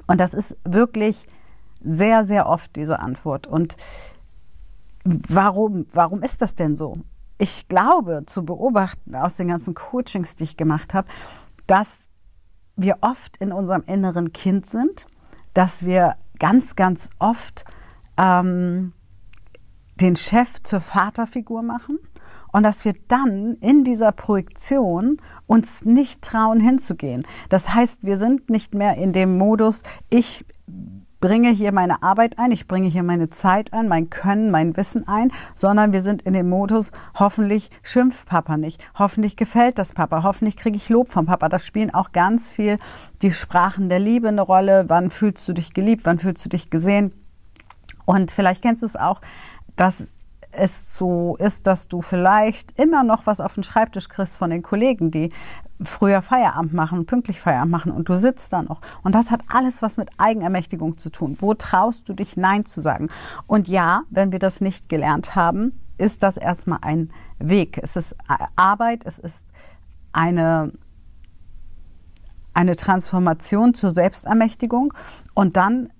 Und 0.06 0.20
das 0.20 0.34
ist 0.34 0.56
wirklich 0.64 1.26
sehr, 1.80 2.24
sehr 2.24 2.48
oft 2.48 2.76
diese 2.76 3.00
Antwort. 3.00 3.46
Und 3.46 3.76
warum, 5.04 5.86
warum 5.92 6.22
ist 6.22 6.42
das 6.42 6.54
denn 6.54 6.76
so? 6.76 6.94
Ich 7.42 7.68
glaube 7.68 8.24
zu 8.26 8.44
beobachten 8.44 9.14
aus 9.14 9.36
den 9.36 9.48
ganzen 9.48 9.74
Coachings, 9.74 10.36
die 10.36 10.44
ich 10.44 10.56
gemacht 10.56 10.92
habe, 10.92 11.08
dass 11.66 12.06
wir 12.76 12.98
oft 13.00 13.38
in 13.38 13.52
unserem 13.52 13.82
inneren 13.86 14.32
Kind 14.32 14.66
sind 14.66 15.06
dass 15.54 15.84
wir 15.84 16.16
ganz, 16.38 16.76
ganz 16.76 17.10
oft 17.18 17.64
ähm, 18.16 18.92
den 19.96 20.16
Chef 20.16 20.62
zur 20.62 20.80
Vaterfigur 20.80 21.62
machen 21.62 21.98
und 22.52 22.62
dass 22.62 22.84
wir 22.84 22.94
dann 23.08 23.56
in 23.60 23.84
dieser 23.84 24.12
Projektion 24.12 25.20
uns 25.46 25.84
nicht 25.84 26.22
trauen 26.22 26.60
hinzugehen. 26.60 27.26
Das 27.48 27.74
heißt, 27.74 28.04
wir 28.04 28.16
sind 28.16 28.50
nicht 28.50 28.74
mehr 28.74 28.96
in 28.96 29.12
dem 29.12 29.36
Modus, 29.36 29.82
ich 30.08 30.44
bringe 31.20 31.50
hier 31.50 31.72
meine 31.72 32.02
Arbeit 32.02 32.38
ein, 32.38 32.50
ich 32.50 32.66
bringe 32.66 32.88
hier 32.88 33.02
meine 33.02 33.30
Zeit 33.30 33.72
ein, 33.72 33.88
mein 33.88 34.10
Können, 34.10 34.50
mein 34.50 34.76
Wissen 34.76 35.06
ein, 35.06 35.32
sondern 35.54 35.92
wir 35.92 36.02
sind 36.02 36.22
in 36.22 36.32
dem 36.32 36.48
Modus, 36.48 36.92
hoffentlich 37.18 37.70
schimpft 37.82 38.26
Papa 38.26 38.56
nicht, 38.56 38.82
hoffentlich 38.98 39.36
gefällt 39.36 39.78
das 39.78 39.92
Papa, 39.92 40.22
hoffentlich 40.22 40.56
kriege 40.56 40.76
ich 40.76 40.88
Lob 40.88 41.10
vom 41.10 41.26
Papa. 41.26 41.48
Das 41.48 41.64
spielen 41.64 41.92
auch 41.92 42.12
ganz 42.12 42.50
viel 42.50 42.78
die 43.22 43.32
Sprachen 43.32 43.88
der 43.88 43.98
Liebe 43.98 44.28
eine 44.28 44.42
Rolle. 44.42 44.86
Wann 44.88 45.10
fühlst 45.10 45.46
du 45.48 45.52
dich 45.52 45.74
geliebt, 45.74 46.02
wann 46.04 46.18
fühlst 46.18 46.44
du 46.44 46.48
dich 46.48 46.70
gesehen? 46.70 47.14
Und 48.06 48.30
vielleicht 48.30 48.62
kennst 48.62 48.82
du 48.82 48.86
es 48.86 48.96
auch, 48.96 49.20
dass 49.76 50.16
es 50.52 50.96
so 50.96 51.36
ist, 51.36 51.66
dass 51.66 51.88
du 51.88 52.02
vielleicht 52.02 52.78
immer 52.78 53.04
noch 53.04 53.26
was 53.26 53.40
auf 53.40 53.54
den 53.54 53.62
Schreibtisch 53.62 54.08
kriegst 54.08 54.36
von 54.36 54.50
den 54.50 54.62
Kollegen, 54.62 55.10
die 55.10 55.28
früher 55.82 56.22
Feierabend 56.22 56.72
machen, 56.72 57.06
pünktlich 57.06 57.40
Feierabend 57.40 57.70
machen 57.70 57.92
und 57.92 58.08
du 58.08 58.16
sitzt 58.16 58.52
da 58.52 58.62
noch. 58.62 58.80
Und 59.02 59.14
das 59.14 59.30
hat 59.30 59.42
alles 59.48 59.82
was 59.82 59.96
mit 59.96 60.10
Eigenermächtigung 60.18 60.98
zu 60.98 61.10
tun. 61.10 61.36
Wo 61.38 61.54
traust 61.54 62.08
du 62.08 62.12
dich 62.12 62.36
Nein 62.36 62.66
zu 62.66 62.80
sagen? 62.80 63.08
Und 63.46 63.68
ja, 63.68 64.02
wenn 64.10 64.32
wir 64.32 64.38
das 64.38 64.60
nicht 64.60 64.88
gelernt 64.88 65.34
haben, 65.34 65.72
ist 65.98 66.22
das 66.22 66.36
erstmal 66.36 66.78
ein 66.82 67.10
Weg. 67.38 67.78
Es 67.82 67.96
ist 67.96 68.16
Arbeit, 68.56 69.04
es 69.04 69.18
ist 69.18 69.46
eine, 70.12 70.72
eine 72.54 72.76
Transformation 72.76 73.74
zur 73.74 73.90
Selbstermächtigung 73.90 74.92
und 75.34 75.56
dann 75.56 75.90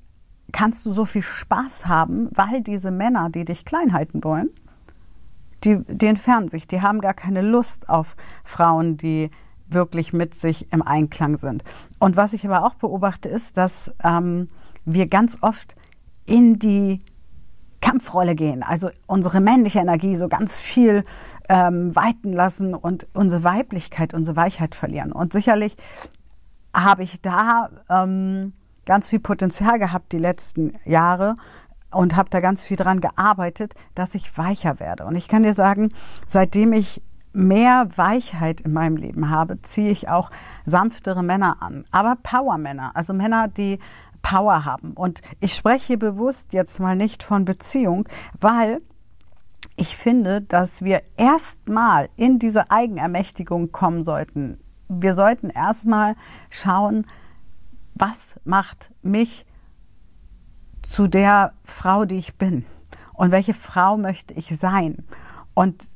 kannst 0.53 0.85
du 0.85 0.93
so 0.93 1.05
viel 1.05 1.23
Spaß 1.23 1.87
haben, 1.87 2.29
weil 2.33 2.61
diese 2.61 2.91
Männer, 2.91 3.31
die 3.31 3.45
dich 3.45 3.65
klein 3.65 3.93
halten 3.93 4.25
wollen, 4.25 4.51
die, 5.65 5.79
die 5.87 6.07
entfernen 6.07 6.49
sich, 6.49 6.67
die 6.67 6.81
haben 6.81 7.01
gar 7.01 7.15
keine 7.15 7.43
Lust 7.43 7.89
auf 7.89 8.17
Frauen, 8.45 8.97
die 8.97 9.31
wirklich 9.73 10.13
mit 10.13 10.35
sich 10.35 10.73
im 10.73 10.83
Einklang 10.83 11.37
sind. 11.37 11.65
Und 11.99 12.17
was 12.17 12.33
ich 12.33 12.47
aber 12.47 12.65
auch 12.65 12.75
beobachte, 12.75 13.29
ist, 13.29 13.57
dass 13.57 13.95
ähm, 14.03 14.49
wir 14.85 15.07
ganz 15.07 15.39
oft 15.41 15.77
in 16.27 16.59
die 16.59 17.01
Kampfrolle 17.81 18.35
gehen, 18.35 18.63
also 18.63 18.91
unsere 19.07 19.41
männliche 19.41 19.79
Energie 19.79 20.15
so 20.15 20.29
ganz 20.29 20.61
viel 20.61 21.03
ähm, 21.49 21.95
weiten 21.97 22.33
lassen 22.33 22.75
und 22.75 23.09
unsere 23.15 23.43
Weiblichkeit, 23.43 24.15
unsere 24.15 24.37
Weichheit 24.37 24.75
verlieren. 24.75 25.13
Und 25.13 25.33
sicherlich 25.33 25.77
habe 26.75 27.03
ich 27.03 27.21
da 27.21 27.71
ähm, 27.89 28.53
ganz 28.85 29.09
viel 29.09 29.21
Potenzial 29.21 29.79
gehabt 29.79 30.13
die 30.13 30.19
letzten 30.19 30.75
Jahre 30.85 31.35
und 31.91 32.17
habe 32.17 32.31
da 32.31 32.41
ganz 32.41 32.65
viel 32.65 32.77
dran 32.77 33.01
gearbeitet, 33.01 33.75
dass 33.95 34.15
ich 34.15 34.37
weicher 34.39 34.79
werde. 34.79 35.05
Und 35.05 35.17
ich 35.17 35.27
kann 35.27 35.43
dir 35.43 35.55
sagen, 35.55 35.89
seitdem 36.27 36.73
ich 36.73 37.03
mehr 37.33 37.89
Weichheit 37.97 38.61
in 38.61 38.73
meinem 38.73 38.97
Leben 38.97 39.31
habe, 39.31 39.63
ziehe 39.63 39.91
ich 39.91 40.09
auch 40.09 40.31
sanftere 40.67 41.23
Männer 41.23 41.63
an. 41.63 41.85
Aber 41.91 42.17
Power-Männer, 42.23 42.93
also 42.95 43.13
Männer, 43.13 43.49
die 43.49 43.79
Power 44.23 44.65
haben. 44.65 44.93
Und 44.93 45.23
ich 45.41 45.55
spreche 45.55 45.97
bewusst 45.97 46.53
jetzt 46.53 46.81
mal 46.81 46.97
nicht 46.97 47.23
von 47.23 47.45
Beziehung, 47.45 48.09
weil 48.41 48.79
ich 49.77 49.97
finde, 49.97 50.43
dass 50.43 50.83
wir 50.83 51.03
erstmal 51.17 52.11
in 52.17 52.39
diese 52.39 52.71
Eigenermächtigung 52.71 53.73
kommen 53.73 54.05
sollten. 54.05 54.59
Wir 54.89 55.15
sollten 55.15 55.51
erstmal 55.51 56.17
schauen, 56.51 57.07
was 57.95 58.39
macht 58.45 58.93
mich 59.03 59.47
zu 60.83 61.07
der 61.07 61.53
Frau, 61.65 62.05
die 62.05 62.19
ich 62.19 62.37
bin? 62.37 62.65
Und 63.15 63.33
welche 63.33 63.55
Frau 63.55 63.97
möchte 63.97 64.35
ich 64.35 64.57
sein? 64.59 65.05
Und 65.55 65.95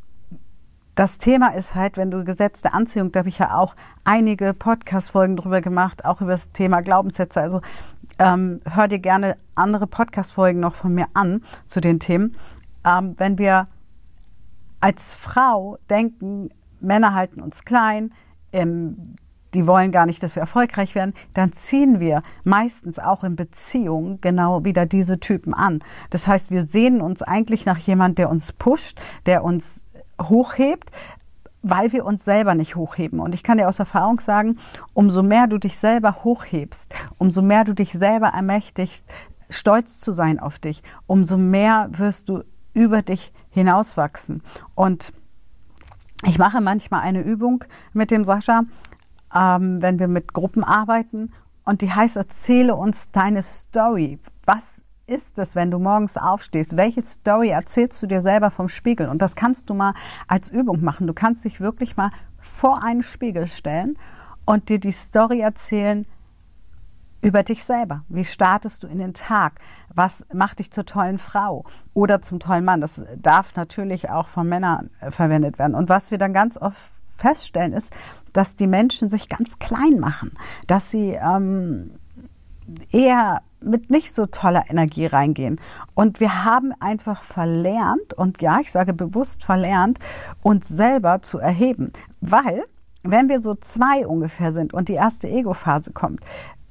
das 0.94 1.18
Thema 1.18 1.48
ist 1.48 1.74
halt, 1.74 1.96
wenn 1.96 2.10
du 2.10 2.24
gesetzte 2.24 2.72
Anziehung, 2.72 3.10
da 3.10 3.20
habe 3.20 3.28
ich 3.28 3.38
ja 3.38 3.56
auch 3.56 3.74
einige 4.04 4.54
Podcast-Folgen 4.54 5.36
drüber 5.36 5.60
gemacht, 5.60 6.04
auch 6.04 6.20
über 6.20 6.32
das 6.32 6.52
Thema 6.52 6.82
Glaubenssätze. 6.82 7.40
Also 7.40 7.60
ähm, 8.18 8.60
hör 8.68 8.86
dir 8.86 9.00
gerne 9.00 9.36
andere 9.54 9.86
Podcast-Folgen 9.86 10.60
noch 10.60 10.74
von 10.74 10.94
mir 10.94 11.06
an 11.14 11.42
zu 11.66 11.80
den 11.80 11.98
Themen. 11.98 12.36
Ähm, 12.84 13.14
wenn 13.18 13.38
wir 13.38 13.64
als 14.80 15.14
Frau 15.14 15.78
denken, 15.90 16.50
Männer 16.80 17.14
halten 17.14 17.40
uns 17.40 17.64
klein, 17.64 18.12
ähm, 18.52 19.16
die 19.54 19.66
wollen 19.66 19.92
gar 19.92 20.06
nicht, 20.06 20.22
dass 20.22 20.34
wir 20.36 20.40
erfolgreich 20.40 20.94
werden, 20.94 21.14
dann 21.32 21.52
ziehen 21.52 22.00
wir 22.00 22.22
meistens 22.42 22.98
auch 22.98 23.24
in 23.24 23.36
Beziehungen 23.36 24.20
genau 24.20 24.64
wieder 24.64 24.84
diese 24.84 25.20
Typen 25.20 25.54
an. 25.54 25.80
Das 26.10 26.26
heißt, 26.26 26.50
wir 26.50 26.62
sehen 26.66 27.00
uns 27.00 27.22
eigentlich 27.22 27.64
nach 27.64 27.78
jemand, 27.78 28.18
der 28.18 28.30
uns 28.30 28.52
pusht, 28.52 29.00
der 29.26 29.44
uns 29.44 29.83
hochhebt, 30.20 30.90
weil 31.62 31.92
wir 31.92 32.04
uns 32.04 32.24
selber 32.24 32.54
nicht 32.54 32.76
hochheben. 32.76 33.20
Und 33.20 33.34
ich 33.34 33.42
kann 33.42 33.58
dir 33.58 33.68
aus 33.68 33.78
Erfahrung 33.78 34.20
sagen, 34.20 34.58
umso 34.92 35.22
mehr 35.22 35.46
du 35.46 35.58
dich 35.58 35.78
selber 35.78 36.24
hochhebst, 36.24 36.94
umso 37.18 37.40
mehr 37.40 37.64
du 37.64 37.74
dich 37.74 37.92
selber 37.92 38.28
ermächtigst, 38.28 39.06
stolz 39.48 39.98
zu 40.00 40.12
sein 40.12 40.38
auf 40.38 40.58
dich, 40.58 40.82
umso 41.06 41.38
mehr 41.38 41.88
wirst 41.92 42.28
du 42.28 42.44
über 42.74 43.02
dich 43.02 43.32
hinauswachsen. 43.50 44.42
Und 44.74 45.12
ich 46.26 46.38
mache 46.38 46.60
manchmal 46.60 47.00
eine 47.00 47.22
Übung 47.22 47.64
mit 47.92 48.10
dem 48.10 48.24
Sascha, 48.24 48.62
ähm, 49.34 49.80
wenn 49.80 49.98
wir 49.98 50.08
mit 50.08 50.34
Gruppen 50.34 50.64
arbeiten. 50.64 51.32
Und 51.64 51.80
die 51.80 51.92
heißt, 51.92 52.16
erzähle 52.16 52.74
uns 52.74 53.10
deine 53.10 53.42
Story. 53.42 54.18
Was 54.44 54.82
ist 55.06 55.38
es, 55.38 55.54
wenn 55.54 55.70
du 55.70 55.78
morgens 55.78 56.16
aufstehst? 56.16 56.76
Welche 56.76 57.02
Story 57.02 57.50
erzählst 57.50 58.02
du 58.02 58.06
dir 58.06 58.20
selber 58.20 58.50
vom 58.50 58.68
Spiegel? 58.68 59.08
Und 59.08 59.20
das 59.20 59.36
kannst 59.36 59.68
du 59.70 59.74
mal 59.74 59.94
als 60.28 60.50
Übung 60.50 60.82
machen. 60.82 61.06
Du 61.06 61.12
kannst 61.12 61.44
dich 61.44 61.60
wirklich 61.60 61.96
mal 61.96 62.10
vor 62.38 62.82
einen 62.82 63.02
Spiegel 63.02 63.46
stellen 63.46 63.98
und 64.44 64.68
dir 64.68 64.78
die 64.78 64.92
Story 64.92 65.40
erzählen 65.40 66.06
über 67.20 67.42
dich 67.42 67.64
selber. 67.64 68.04
Wie 68.08 68.24
startest 68.24 68.82
du 68.82 68.86
in 68.86 68.98
den 68.98 69.14
Tag? 69.14 69.60
Was 69.94 70.26
macht 70.32 70.58
dich 70.58 70.70
zur 70.70 70.84
tollen 70.84 71.18
Frau 71.18 71.64
oder 71.94 72.20
zum 72.20 72.38
tollen 72.38 72.64
Mann? 72.64 72.82
Das 72.82 73.02
darf 73.16 73.56
natürlich 73.56 74.10
auch 74.10 74.28
von 74.28 74.48
Männern 74.48 74.90
äh, 75.00 75.10
verwendet 75.10 75.58
werden. 75.58 75.74
Und 75.74 75.88
was 75.88 76.10
wir 76.10 76.18
dann 76.18 76.34
ganz 76.34 76.58
oft 76.58 76.92
feststellen, 77.16 77.72
ist, 77.72 77.94
dass 78.32 78.56
die 78.56 78.66
Menschen 78.66 79.08
sich 79.08 79.28
ganz 79.28 79.58
klein 79.58 80.00
machen, 80.00 80.32
dass 80.66 80.90
sie 80.90 81.12
ähm, 81.12 81.98
eher 82.90 83.42
mit 83.64 83.90
nicht 83.90 84.14
so 84.14 84.26
toller 84.26 84.64
Energie 84.68 85.06
reingehen. 85.06 85.60
Und 85.94 86.20
wir 86.20 86.44
haben 86.44 86.72
einfach 86.80 87.22
verlernt, 87.22 88.14
und 88.14 88.42
ja, 88.42 88.60
ich 88.60 88.70
sage 88.70 88.92
bewusst 88.92 89.44
verlernt, 89.44 89.98
uns 90.42 90.68
selber 90.68 91.22
zu 91.22 91.38
erheben. 91.38 91.92
Weil, 92.20 92.64
wenn 93.02 93.28
wir 93.28 93.40
so 93.40 93.54
zwei 93.54 94.06
ungefähr 94.06 94.52
sind 94.52 94.72
und 94.74 94.88
die 94.88 94.94
erste 94.94 95.28
Ego-Phase 95.28 95.92
kommt, 95.92 96.20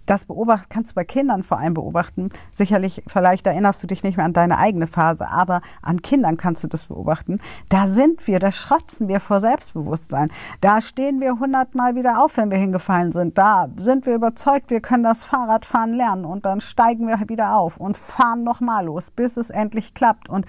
das 0.06 0.26
beobacht, 0.26 0.70
kannst 0.70 0.92
du 0.92 0.96
bei 0.96 1.04
Kindern 1.04 1.44
vor 1.44 1.60
allem 1.60 1.74
beobachten. 1.74 2.30
Sicherlich, 2.54 3.04
vielleicht 3.08 3.48
erinnerst 3.48 3.82
du 3.84 3.88
dich 3.88 4.04
nicht 4.04 4.18
mehr 4.18 4.26
an 4.26 4.34
deine 4.34 4.58
eigene 4.58 4.88
Phase, 4.88 5.30
aber 5.30 5.62
an 5.82 6.02
Kindern 6.02 6.38
kannst 6.38 6.64
du 6.64 6.68
das 6.68 6.86
beobachten. 6.86 7.40
Da 7.70 7.88
sind 7.88 8.28
wir, 8.28 8.40
da 8.40 8.52
schrotzen 8.52 9.08
wir 9.08 9.20
vor 9.20 9.40
Selbstbewusstsein. 9.40 10.32
Da 10.62 10.82
stehen 10.82 11.22
wir 11.22 11.40
hundertmal 11.40 11.96
wieder 11.96 12.24
auf, 12.24 12.38
wenn 12.38 12.52
wir 12.52 12.58
hingefallen 12.58 13.12
sind. 13.12 13.38
Da 13.38 13.68
sind 13.78 14.06
wir 14.06 14.16
überzeugt, 14.16 14.70
wir 14.70 14.82
können 14.82 15.04
das 15.04 15.24
Fahrradfahren 15.24 15.94
lernen 15.94 16.26
und 16.26 16.46
dann 16.46 16.62
steigen 16.62 17.08
wir 17.08 17.14
wieder 17.30 17.56
auf 17.56 17.78
und 17.78 17.98
fahren 17.98 18.44
nochmal 18.44 18.86
los, 18.86 19.12
bis 19.12 19.38
es 19.38 19.50
endlich 19.50 19.94
klappt. 19.94 20.30
Und 20.30 20.46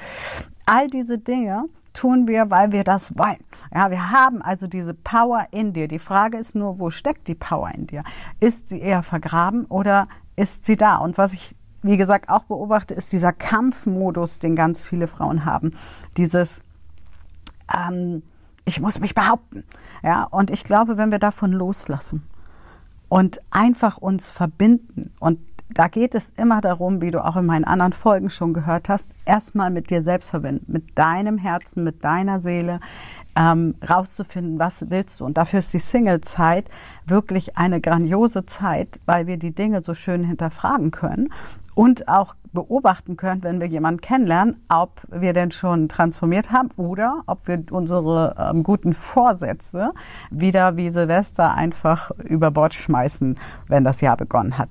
all 0.66 0.88
diese 0.88 1.18
Dinge 1.18 1.64
tun 1.94 2.28
wir, 2.28 2.50
weil 2.50 2.72
wir 2.72 2.84
das 2.84 3.16
wollen. 3.16 3.38
Ja, 3.74 3.90
wir 3.90 4.10
haben 4.10 4.42
also 4.42 4.66
diese 4.66 4.92
Power 4.92 5.46
in 5.50 5.72
dir. 5.72 5.88
Die 5.88 5.98
Frage 5.98 6.36
ist 6.36 6.54
nur, 6.54 6.78
wo 6.78 6.90
steckt 6.90 7.26
die 7.28 7.34
Power 7.34 7.70
in 7.74 7.86
dir? 7.86 8.02
Ist 8.40 8.68
sie 8.68 8.80
eher 8.80 9.02
vergraben 9.02 9.64
oder 9.66 10.06
ist 10.36 10.66
sie 10.66 10.76
da? 10.76 10.96
Und 10.96 11.16
was 11.16 11.32
ich 11.32 11.56
wie 11.84 11.98
gesagt, 11.98 12.30
auch 12.30 12.44
beobachte, 12.44 12.94
ist 12.94 13.12
dieser 13.12 13.32
Kampfmodus, 13.34 14.38
den 14.38 14.56
ganz 14.56 14.88
viele 14.88 15.06
Frauen 15.06 15.44
haben. 15.44 15.72
Dieses, 16.16 16.64
ähm, 17.72 18.22
ich 18.64 18.80
muss 18.80 19.00
mich 19.00 19.14
behaupten. 19.14 19.64
Ja, 20.02 20.24
und 20.24 20.50
ich 20.50 20.64
glaube, 20.64 20.96
wenn 20.96 21.12
wir 21.12 21.18
davon 21.18 21.52
loslassen 21.52 22.26
und 23.10 23.38
einfach 23.50 23.98
uns 23.98 24.30
verbinden 24.30 25.12
und 25.20 25.40
da 25.70 25.88
geht 25.88 26.14
es 26.14 26.30
immer 26.30 26.60
darum, 26.60 27.00
wie 27.00 27.10
du 27.10 27.24
auch 27.24 27.36
in 27.36 27.46
meinen 27.46 27.64
anderen 27.64 27.92
Folgen 27.92 28.30
schon 28.30 28.52
gehört 28.52 28.88
hast, 28.88 29.10
erstmal 29.24 29.70
mit 29.70 29.90
dir 29.90 30.02
selbst 30.02 30.30
verbinden, 30.30 30.70
mit 30.70 30.98
deinem 30.98 31.38
Herzen, 31.38 31.84
mit 31.84 32.04
deiner 32.04 32.38
Seele, 32.38 32.78
ähm, 33.36 33.74
rauszufinden, 33.88 34.58
was 34.58 34.90
willst 34.90 35.20
du. 35.20 35.24
Und 35.24 35.36
dafür 35.36 35.58
ist 35.58 35.72
die 35.74 35.78
Single-Zeit 35.78 36.68
wirklich 37.06 37.56
eine 37.56 37.80
grandiose 37.80 38.46
Zeit, 38.46 39.00
weil 39.06 39.26
wir 39.26 39.36
die 39.36 39.54
Dinge 39.54 39.82
so 39.82 39.94
schön 39.94 40.24
hinterfragen 40.24 40.90
können 40.90 41.32
und 41.74 42.08
auch 42.08 42.34
beobachten 42.52 43.16
können, 43.16 43.42
wenn 43.42 43.60
wir 43.60 43.66
jemanden 43.66 44.00
kennenlernen, 44.00 44.62
ob 44.68 45.02
wir 45.10 45.32
denn 45.32 45.50
schon 45.50 45.88
transformiert 45.88 46.52
haben 46.52 46.70
oder 46.76 47.22
ob 47.26 47.48
wir 47.48 47.64
unsere 47.72 48.36
ähm, 48.38 48.62
guten 48.62 48.94
Vorsätze 48.94 49.88
wieder 50.30 50.76
wie 50.76 50.90
Silvester 50.90 51.54
einfach 51.54 52.12
über 52.22 52.52
Bord 52.52 52.74
schmeißen, 52.74 53.36
wenn 53.66 53.82
das 53.82 54.00
Jahr 54.00 54.16
begonnen 54.16 54.56
hat. 54.56 54.68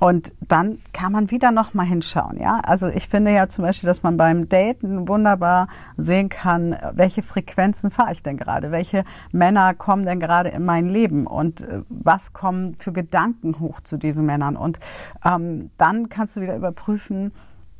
Und 0.00 0.34
dann 0.48 0.78
kann 0.94 1.12
man 1.12 1.30
wieder 1.30 1.50
noch 1.50 1.74
mal 1.74 1.84
hinschauen, 1.84 2.40
ja. 2.40 2.60
Also 2.60 2.88
ich 2.88 3.06
finde 3.06 3.32
ja 3.32 3.48
zum 3.48 3.66
Beispiel, 3.66 3.86
dass 3.86 4.02
man 4.02 4.16
beim 4.16 4.48
Daten 4.48 5.06
wunderbar 5.06 5.68
sehen 5.98 6.30
kann, 6.30 6.74
welche 6.94 7.22
Frequenzen 7.22 7.90
fahre 7.90 8.12
ich 8.12 8.22
denn 8.22 8.38
gerade, 8.38 8.72
welche 8.72 9.04
Männer 9.30 9.74
kommen 9.74 10.06
denn 10.06 10.18
gerade 10.18 10.48
in 10.48 10.64
mein 10.64 10.88
Leben 10.88 11.26
und 11.26 11.60
äh, 11.60 11.82
was 11.90 12.32
kommen 12.32 12.76
für 12.76 12.92
Gedanken 12.92 13.60
hoch 13.60 13.82
zu 13.82 13.98
diesen 13.98 14.24
Männern. 14.24 14.56
Und 14.56 14.80
ähm, 15.22 15.70
dann 15.76 16.08
kannst 16.08 16.34
du 16.34 16.40
wieder 16.40 16.56
überprüfen, 16.56 17.32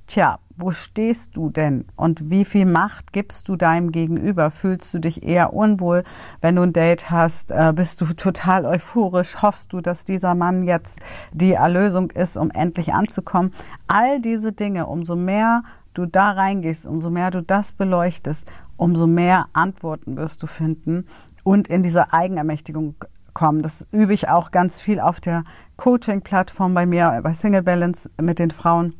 tja, 0.06 0.40
wo 0.60 0.72
stehst 0.72 1.36
du 1.36 1.50
denn 1.50 1.86
und 1.96 2.30
wie 2.30 2.44
viel 2.44 2.66
Macht 2.66 3.12
gibst 3.12 3.48
du 3.48 3.56
deinem 3.56 3.92
Gegenüber? 3.92 4.50
Fühlst 4.50 4.92
du 4.94 4.98
dich 4.98 5.22
eher 5.22 5.52
unwohl, 5.52 6.04
wenn 6.40 6.56
du 6.56 6.62
ein 6.62 6.72
Date 6.72 7.10
hast? 7.10 7.50
Äh, 7.50 7.72
bist 7.74 8.00
du 8.00 8.06
total 8.16 8.64
euphorisch? 8.66 9.42
Hoffst 9.42 9.72
du, 9.72 9.80
dass 9.80 10.04
dieser 10.04 10.34
Mann 10.34 10.64
jetzt 10.64 11.00
die 11.32 11.52
Erlösung 11.52 12.10
ist, 12.10 12.36
um 12.36 12.50
endlich 12.50 12.92
anzukommen? 12.92 13.52
All 13.86 14.20
diese 14.20 14.52
Dinge, 14.52 14.86
umso 14.86 15.16
mehr 15.16 15.62
du 15.94 16.06
da 16.06 16.30
reingehst, 16.32 16.86
umso 16.86 17.10
mehr 17.10 17.30
du 17.30 17.42
das 17.42 17.72
beleuchtest, 17.72 18.46
umso 18.76 19.06
mehr 19.06 19.46
Antworten 19.52 20.16
wirst 20.16 20.42
du 20.42 20.46
finden 20.46 21.06
und 21.42 21.68
in 21.68 21.82
diese 21.82 22.12
Eigenermächtigung 22.12 22.94
kommen. 23.34 23.62
Das 23.62 23.86
übe 23.92 24.12
ich 24.12 24.28
auch 24.28 24.50
ganz 24.50 24.80
viel 24.80 25.00
auf 25.00 25.20
der 25.20 25.44
Coaching-Plattform 25.76 26.74
bei 26.74 26.86
mir, 26.86 27.20
bei 27.22 27.32
Single 27.32 27.62
Balance 27.62 28.10
mit 28.20 28.38
den 28.38 28.50
Frauen 28.50 28.94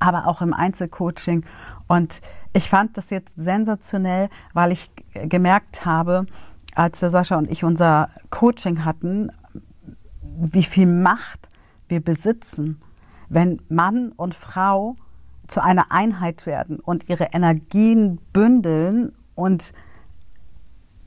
aber 0.00 0.26
auch 0.26 0.42
im 0.42 0.52
Einzelcoaching. 0.52 1.44
Und 1.86 2.20
ich 2.52 2.68
fand 2.68 2.96
das 2.96 3.10
jetzt 3.10 3.36
sensationell, 3.36 4.28
weil 4.52 4.72
ich 4.72 4.90
gemerkt 5.12 5.84
habe, 5.84 6.26
als 6.74 7.00
der 7.00 7.10
Sascha 7.10 7.36
und 7.36 7.50
ich 7.50 7.64
unser 7.64 8.10
Coaching 8.30 8.84
hatten, 8.84 9.30
wie 10.22 10.62
viel 10.62 10.86
Macht 10.86 11.48
wir 11.88 12.00
besitzen, 12.00 12.80
wenn 13.28 13.60
Mann 13.68 14.12
und 14.12 14.34
Frau 14.34 14.94
zu 15.46 15.62
einer 15.62 15.90
Einheit 15.90 16.46
werden 16.46 16.78
und 16.78 17.08
ihre 17.08 17.30
Energien 17.32 18.20
bündeln 18.32 19.12
und 19.34 19.72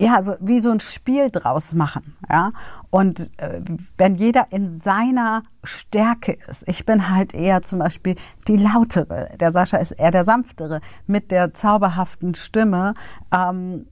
ja, 0.01 0.21
so 0.23 0.35
wie 0.39 0.59
so 0.59 0.71
ein 0.71 0.79
Spiel 0.79 1.29
draus 1.29 1.73
machen, 1.73 2.15
ja. 2.27 2.53
Und 2.89 3.31
äh, 3.37 3.61
wenn 3.97 4.15
jeder 4.15 4.47
in 4.49 4.67
seiner 4.67 5.43
Stärke 5.63 6.37
ist, 6.49 6.67
ich 6.67 6.85
bin 6.87 7.09
halt 7.09 7.35
eher 7.35 7.61
zum 7.61 7.79
Beispiel 7.79 8.15
die 8.47 8.57
lautere, 8.57 9.29
der 9.39 9.51
Sascha 9.51 9.77
ist 9.77 9.91
eher 9.91 10.09
der 10.09 10.23
sanftere, 10.23 10.81
mit 11.05 11.29
der 11.29 11.53
zauberhaften 11.53 12.33
Stimme, 12.33 12.95
ähm, 13.31 13.85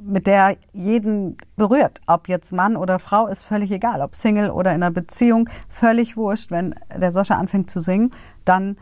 mit 0.00 0.28
der 0.28 0.56
jeden 0.72 1.36
berührt. 1.56 2.00
Ob 2.06 2.28
jetzt 2.28 2.52
Mann 2.52 2.76
oder 2.76 3.00
Frau, 3.00 3.26
ist 3.26 3.42
völlig 3.42 3.72
egal. 3.72 4.00
Ob 4.00 4.14
Single 4.14 4.50
oder 4.50 4.70
in 4.70 4.84
einer 4.84 4.92
Beziehung, 4.92 5.50
völlig 5.68 6.16
wurscht. 6.16 6.52
Wenn 6.52 6.76
der 6.96 7.10
Sascha 7.10 7.34
anfängt 7.34 7.68
zu 7.68 7.80
singen, 7.80 8.14
dann 8.44 8.76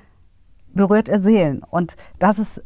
berührt 0.75 1.09
er 1.09 1.21
Seelen. 1.21 1.63
Und 1.63 1.97
das 2.19 2.39
ist 2.39 2.63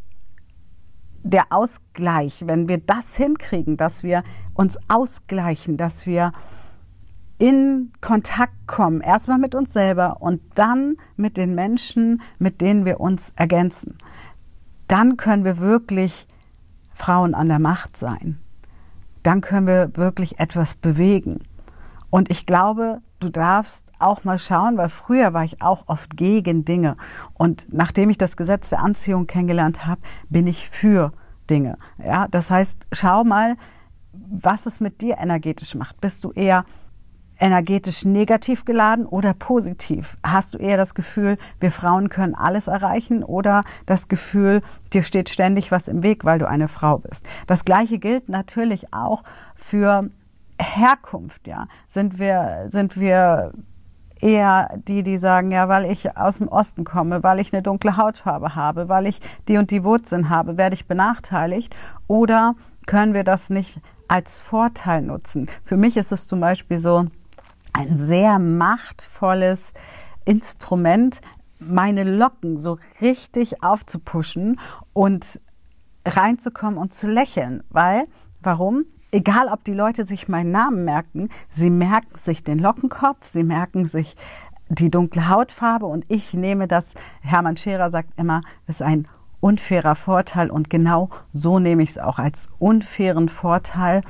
der 1.23 1.47
Ausgleich, 1.51 2.45
wenn 2.47 2.69
wir 2.69 2.79
das 2.79 3.17
hinkriegen, 3.17 3.77
dass 3.77 4.03
wir 4.03 4.23
uns 4.55 4.79
ausgleichen, 4.89 5.77
dass 5.77 6.07
wir 6.07 6.33
in 7.39 7.93
Kontakt 8.01 8.67
kommen, 8.67 9.01
erstmal 9.01 9.39
mit 9.39 9.55
uns 9.55 9.73
selber 9.73 10.19
und 10.21 10.43
dann 10.55 10.97
mit 11.17 11.37
den 11.37 11.55
Menschen, 11.55 12.21
mit 12.39 12.61
denen 12.61 12.85
wir 12.85 13.01
uns 13.01 13.33
ergänzen, 13.37 13.97
dann 14.89 15.17
können 15.17 15.45
wir 15.45 15.59
wirklich 15.59 16.27
Frauen 16.93 17.35
an 17.35 17.49
der 17.49 17.61
Macht 17.61 17.97
sein. 17.97 18.39
Dann 19.23 19.41
können 19.41 19.67
wir 19.67 19.97
wirklich 19.97 20.39
etwas 20.39 20.75
bewegen. 20.75 21.41
Und 22.11 22.31
ich 22.31 22.45
glaube, 22.45 23.01
du 23.21 23.29
darfst 23.29 23.93
auch 23.99 24.25
mal 24.25 24.39
schauen, 24.39 24.77
weil 24.77 24.89
früher 24.89 25.33
war 25.33 25.45
ich 25.45 25.63
auch 25.63 25.85
oft 25.87 26.17
gegen 26.17 26.65
Dinge. 26.65 26.97
Und 27.35 27.69
nachdem 27.71 28.11
ich 28.11 28.19
das 28.19 28.37
Gesetz 28.37 28.71
der 28.71 28.81
Anziehung 28.81 29.27
kennengelernt 29.27 29.87
habe, 29.87 30.01
bin 30.29 30.47
ich 30.47 30.69
für 30.71 31.13
Dinge. 31.49 31.77
Ja, 32.05 32.27
das 32.29 32.51
heißt, 32.51 32.87
schau 32.93 33.25
mal, 33.25 33.57
was 34.13 34.67
es 34.67 34.81
mit 34.81 35.01
dir 35.03 35.19
energetisch 35.19 35.75
macht. 35.75 36.01
Bist 36.01 36.25
du 36.25 36.33
eher 36.33 36.65
energetisch 37.39 38.05
negativ 38.05 38.65
geladen 38.65 39.07
oder 39.07 39.35
positiv? 39.35 40.19
Hast 40.23 40.55
du 40.55 40.59
eher 40.59 40.77
das 40.77 40.95
Gefühl, 40.95 41.37
wir 41.59 41.73
Frauen 41.73 42.09
können 42.09 42.35
alles 42.35 42.69
erreichen 42.69 43.25
oder 43.25 43.63
das 43.87 44.09
Gefühl, 44.09 44.61
dir 44.93 45.03
steht 45.03 45.29
ständig 45.31 45.71
was 45.71 45.89
im 45.89 46.03
Weg, 46.03 46.25
weil 46.25 46.39
du 46.39 46.49
eine 46.49 46.69
Frau 46.69 46.99
bist? 46.99 47.27
Das 47.47 47.65
gleiche 47.65 47.99
gilt 47.99 48.29
natürlich 48.29 48.93
auch 48.93 49.25
für 49.55 50.11
Herkunft, 50.63 51.47
ja. 51.47 51.67
Sind 51.87 52.19
wir, 52.19 52.67
sind 52.71 52.99
wir 52.99 53.53
eher 54.21 54.69
die, 54.87 55.03
die 55.03 55.19
sagen, 55.19 55.51
ja, 55.51 55.69
weil 55.69 55.91
ich 55.91 56.17
aus 56.17 56.39
dem 56.39 56.49
Osten 56.49 56.85
komme, 56.85 57.23
weil 57.23 57.41
ich 57.41 57.53
eine 57.53 57.63
dunkle 57.63 57.97
Hautfarbe 57.97 58.55
habe, 58.55 58.89
weil 58.89 59.07
ich 59.07 59.21
die 59.49 59.57
und 59.57 59.71
die 59.71 59.85
Wurzeln 59.85 60.29
habe, 60.29 60.59
werde 60.59 60.75
ich 60.75 60.87
benachteiligt? 60.87 61.75
Oder 62.07 62.55
können 62.87 63.15
wir 63.15 63.25
das 63.25 63.51
nicht 63.51 63.81
als 64.09 64.41
Vorteil 64.41 65.03
nutzen? 65.03 65.49
Für 65.65 65.77
mich 65.77 65.97
ist 65.97 66.13
es 66.13 66.27
zum 66.27 66.41
Beispiel 66.41 66.79
so 66.79 67.05
ein 67.73 67.97
sehr 67.97 68.39
machtvolles 68.39 69.73
Instrument, 70.25 71.21
meine 71.59 72.05
Locken 72.05 72.59
so 72.59 72.79
richtig 73.01 73.63
aufzupuschen 73.63 74.59
und 74.93 75.41
reinzukommen 76.07 76.79
und 76.79 76.93
zu 76.93 77.11
lächeln, 77.11 77.63
weil 77.71 78.05
Warum? 78.43 78.87
Egal, 79.13 79.49
ob 79.49 79.65
die 79.65 79.73
Leute 79.73 80.07
sich 80.07 80.29
meinen 80.29 80.53
Namen 80.53 80.85
merken, 80.85 81.29
sie 81.49 81.71
merken 81.71 82.17
sich 82.17 82.45
den 82.45 82.59
Lockenkopf, 82.59 83.27
sie 83.27 83.43
merken 83.43 83.87
sich 83.87 84.17
die 84.69 84.91
dunkle 84.91 85.29
Hautfarbe 85.29 85.87
und 85.87 86.05
ich 86.09 86.33
nehme 86.33 86.69
das, 86.69 86.95
Hermann 87.23 87.57
Scherer 87.57 87.91
sagt 87.91 88.11
immer, 88.17 88.41
ist 88.69 88.83
ein 88.83 89.07
unfairer 89.41 89.97
Vorteil 89.97 90.51
und 90.51 90.71
genau 90.71 91.11
so 91.33 91.59
nehme 91.59 91.83
ich 91.83 91.91
es 91.91 91.99
auch 91.99 92.19
als 92.19 92.49
unfairen 92.59 93.29
Vorteil, 93.29 94.03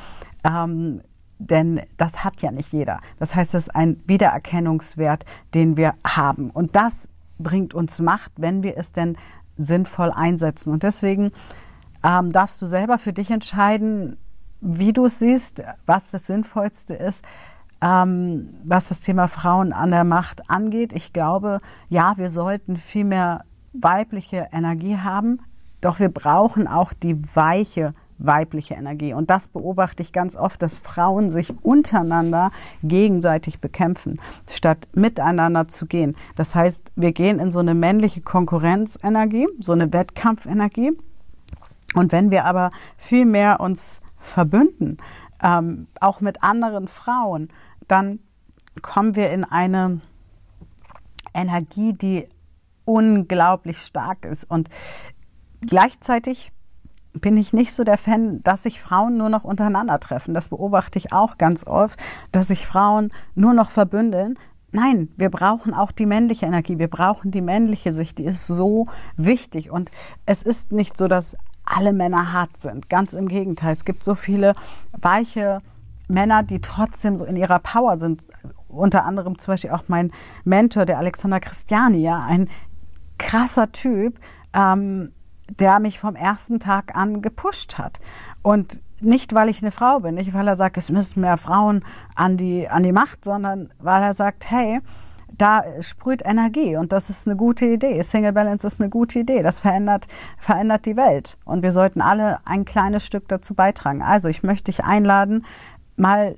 ähm, 0.45 1.01
denn 1.39 1.81
das 1.97 2.23
hat 2.25 2.43
ja 2.43 2.51
nicht 2.51 2.73
jeder. 2.73 3.01
Das 3.19 3.35
heißt, 3.35 3.55
das 3.55 3.69
ist 3.69 3.75
ein 3.75 4.03
Wiedererkennungswert, 4.07 5.25
den 5.55 5.79
wir 5.79 5.95
haben. 6.05 6.51
Und 6.51 6.77
das 6.77 7.09
bringt 7.39 7.73
uns 7.73 8.01
Macht, 8.01 8.33
wenn 8.37 8.63
wir 8.63 8.77
es 8.77 8.93
denn 8.93 9.17
sinnvoll 9.57 10.11
einsetzen. 10.11 10.71
Und 10.71 10.83
deswegen 10.83 11.33
ähm, 12.05 12.33
darfst 12.33 12.61
du 12.61 12.67
selber 12.67 12.99
für 12.99 13.15
dich 13.15 13.31
entscheiden, 13.31 14.19
wie 14.61 14.93
du 14.93 15.07
es 15.07 15.19
siehst, 15.19 15.63
was 15.87 16.11
das 16.11 16.27
Sinnvollste 16.27 16.95
ist, 16.95 17.25
ähm, 17.81 18.55
was 18.65 18.89
das 18.89 19.01
Thema 19.01 19.29
Frauen 19.29 19.73
an 19.73 19.91
der 19.91 20.05
Macht 20.05 20.51
angeht. 20.51 20.93
Ich 20.93 21.13
glaube, 21.13 21.59
ja, 21.89 22.15
wir 22.17 22.29
sollten 22.29 22.77
viel 22.77 23.05
mehr 23.05 23.45
weibliche 23.73 24.49
Energie 24.53 24.99
haben, 24.99 25.41
doch 25.81 26.01
wir 26.01 26.11
brauchen 26.11 26.67
auch 26.67 26.93
die 26.93 27.21
weiche 27.35 27.93
weibliche 28.21 28.75
Energie. 28.75 29.15
Und 29.15 29.31
das 29.31 29.49
beobachte 29.49 30.03
ich 30.03 30.13
ganz 30.13 30.37
oft, 30.37 30.63
dass 30.63 30.77
Frauen 30.77 31.31
sich 31.31 31.55
untereinander 31.65 32.51
gegenseitig 32.83 33.61
bekämpfen, 33.61 34.21
statt 34.49 34.89
miteinander 34.93 35.69
zu 35.69 35.87
gehen. 35.87 36.15
Das 36.37 36.55
heißt, 36.55 36.93
wir 36.97 37.13
gehen 37.13 37.41
in 37.41 37.51
so 37.51 37.59
eine 37.61 37.75
männliche 37.75 38.21
Konkurrenzenergie, 38.21 39.49
so 39.59 39.73
eine 39.73 39.93
Wettkampfenergie. 39.93 40.91
Und 41.95 42.13
wenn 42.13 42.31
wir 42.31 42.45
aber 42.45 42.71
viel 42.97 43.25
mehr 43.25 43.61
uns 43.61 44.01
verbünden, 44.21 44.99
ähm, 45.43 45.89
auch 46.01 46.21
mit 46.21 46.43
anderen 46.43 46.89
Frauen, 46.89 47.49
dann 47.89 48.21
kommen 48.83 49.17
wir 49.17 49.31
in 49.31 49.45
eine 49.45 50.01
Energie, 51.35 51.93
die 51.93 52.29
unglaublich 52.85 53.79
stark 53.79 54.25
ist. 54.25 54.45
Und 54.45 54.69
gleichzeitig 55.61 56.53
bin 57.13 57.37
ich 57.37 57.53
nicht 57.53 57.73
so 57.73 57.85
der 57.85 57.99
Fan, 57.99 58.43
dass 58.43 58.63
sich 58.63 58.81
Frauen 58.81 59.17
nur 59.17 59.29
noch 59.29 59.45
untereinander 59.45 59.99
treffen. 59.99 60.35
Das 60.35 60.49
beobachte 60.49 60.99
ich 60.99 61.13
auch 61.13 61.39
ganz 61.39 61.67
oft, 61.67 61.99
dass 62.33 62.49
sich 62.49 62.67
Frauen 62.67 63.11
nur 63.35 63.53
noch 63.53 63.71
verbündeln. 63.71 64.39
Nein, 64.73 65.09
wir 65.17 65.31
brauchen 65.31 65.75
auch 65.75 65.91
die 65.91 66.07
männliche 66.07 66.47
Energie. 66.47 66.79
Wir 66.79 66.89
brauchen 66.89 67.33
die 67.33 67.41
männliche 67.41 67.93
Sicht. 67.93 68.19
Die 68.19 68.25
ist 68.25 68.47
so 68.47 68.87
wichtig. 69.17 69.71
Und 69.71 69.91
es 70.27 70.43
ist 70.43 70.71
nicht 70.71 70.97
so, 70.97 71.09
dass 71.09 71.37
alle 71.71 71.93
Männer 71.93 72.33
hart 72.33 72.57
sind. 72.57 72.91
Ganz 72.91 73.13
im 73.13 73.29
Gegenteil. 73.29 73.73
Es 73.73 73.85
gibt 73.85 74.03
so 74.03 74.15
viele 74.15 74.53
weiche 74.93 75.61
Männer, 76.09 76.43
die 76.43 76.61
trotzdem 76.61 77.17
so 77.17 77.25
in 77.25 77.37
ihrer 77.37 77.61
Power 77.61 77.99
sind. 77.99 78.25
Unter 78.69 79.05
anderem 79.05 79.39
zum 79.39 79.53
Beispiel 79.53 79.71
auch 79.71 79.85
mein 79.89 80.13
Mentor, 80.45 80.85
der 80.85 80.99
Alexander 80.99 81.41
Christiani, 81.41 81.99
ja, 81.99 82.25
ein 82.25 82.49
krasser 83.19 83.71
Typ, 83.73 84.19
ähm, 84.53 85.13
der 85.59 85.81
mich 85.81 85.99
vom 85.99 86.17
ersten 86.17 86.61
Tag 86.61 86.97
an 86.97 87.23
gepusht 87.23 87.79
hat. 87.79 88.01
Und 88.43 88.83
nicht, 89.01 89.35
weil 89.35 89.49
ich 89.49 89.63
eine 89.63 89.73
Frau 89.73 90.01
bin, 90.01 90.15
nicht, 90.15 90.35
weil 90.35 90.47
er 90.47 90.57
sagt, 90.57 90.77
es 90.77 90.91
müssen 90.91 91.21
mehr 91.21 91.37
Frauen 91.37 91.85
an 92.15 92.37
die, 92.37 92.69
an 92.69 92.83
die 92.83 92.93
Macht, 92.93 93.25
sondern 93.25 93.73
weil 93.79 94.03
er 94.03 94.15
sagt, 94.15 94.51
hey, 94.51 94.79
da 95.37 95.65
sprüht 95.81 96.23
Energie 96.25 96.77
und 96.77 96.93
das 96.93 97.11
ist 97.11 97.27
eine 97.27 97.37
gute 97.37 97.67
Idee. 97.67 98.03
Single 98.03 98.33
Balance 98.33 98.67
ist 98.67 98.81
eine 98.81 98.91
gute 98.91 99.21
Idee. 99.21 99.43
Das 99.43 99.61
verändert, 99.61 100.07
verändert 100.39 100.87
die 100.87 100.97
Welt 100.97 101.39
und 101.45 101.63
wir 101.63 101.73
sollten 101.73 102.01
alle 102.01 102.39
ein 102.45 102.65
kleines 102.65 103.05
Stück 103.05 103.29
dazu 103.29 103.55
beitragen. 103.55 104.03
Also 104.03 104.29
ich 104.29 104.43
möchte 104.43 104.71
dich 104.71 104.85
einladen, 104.85 105.47
mal 105.97 106.37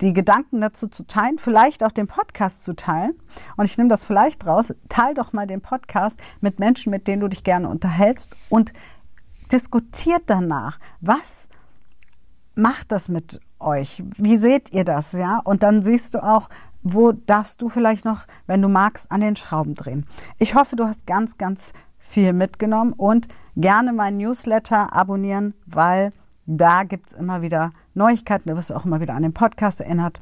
die 0.00 0.12
Gedanken 0.12 0.60
dazu 0.60 0.88
zu 0.88 1.06
teilen, 1.06 1.38
vielleicht 1.38 1.84
auch 1.84 1.92
den 1.92 2.08
Podcast 2.08 2.64
zu 2.64 2.74
teilen. 2.74 3.12
Und 3.56 3.64
ich 3.64 3.78
nehme 3.78 3.88
das 3.88 4.04
vielleicht 4.04 4.46
raus. 4.46 4.74
Teil 4.88 5.14
doch 5.14 5.32
mal 5.32 5.46
den 5.46 5.60
Podcast 5.60 6.20
mit 6.40 6.58
Menschen, 6.58 6.90
mit 6.90 7.06
denen 7.06 7.20
du 7.20 7.28
dich 7.28 7.44
gerne 7.44 7.68
unterhältst 7.68 8.34
und 8.48 8.72
diskutiert 9.52 10.22
danach, 10.26 10.80
was 11.00 11.48
macht 12.54 12.90
das 12.90 13.08
mit 13.08 13.40
euch? 13.60 14.02
Wie 14.16 14.38
seht 14.38 14.72
ihr 14.72 14.84
das, 14.84 15.12
ja? 15.12 15.40
Und 15.44 15.62
dann 15.62 15.82
siehst 15.82 16.14
du 16.14 16.22
auch, 16.22 16.48
wo 16.82 17.12
darfst 17.12 17.62
du 17.62 17.68
vielleicht 17.68 18.04
noch, 18.04 18.26
wenn 18.46 18.62
du 18.62 18.68
magst, 18.68 19.10
an 19.10 19.20
den 19.20 19.36
Schrauben 19.36 19.74
drehen. 19.74 20.06
Ich 20.38 20.54
hoffe, 20.54 20.76
du 20.76 20.84
hast 20.84 21.06
ganz, 21.06 21.38
ganz 21.38 21.72
viel 21.98 22.32
mitgenommen 22.32 22.92
und 22.92 23.28
gerne 23.56 23.92
meinen 23.92 24.18
Newsletter 24.18 24.92
abonnieren, 24.92 25.54
weil 25.66 26.10
da 26.46 26.82
gibt 26.82 27.08
es 27.08 27.12
immer 27.12 27.42
wieder 27.42 27.70
Neuigkeiten. 27.94 28.48
Da 28.48 28.56
wirst 28.56 28.70
du 28.70 28.74
auch 28.74 28.84
immer 28.84 29.00
wieder 29.00 29.14
an 29.14 29.22
den 29.22 29.32
Podcast 29.32 29.80
erinnert. 29.80 30.20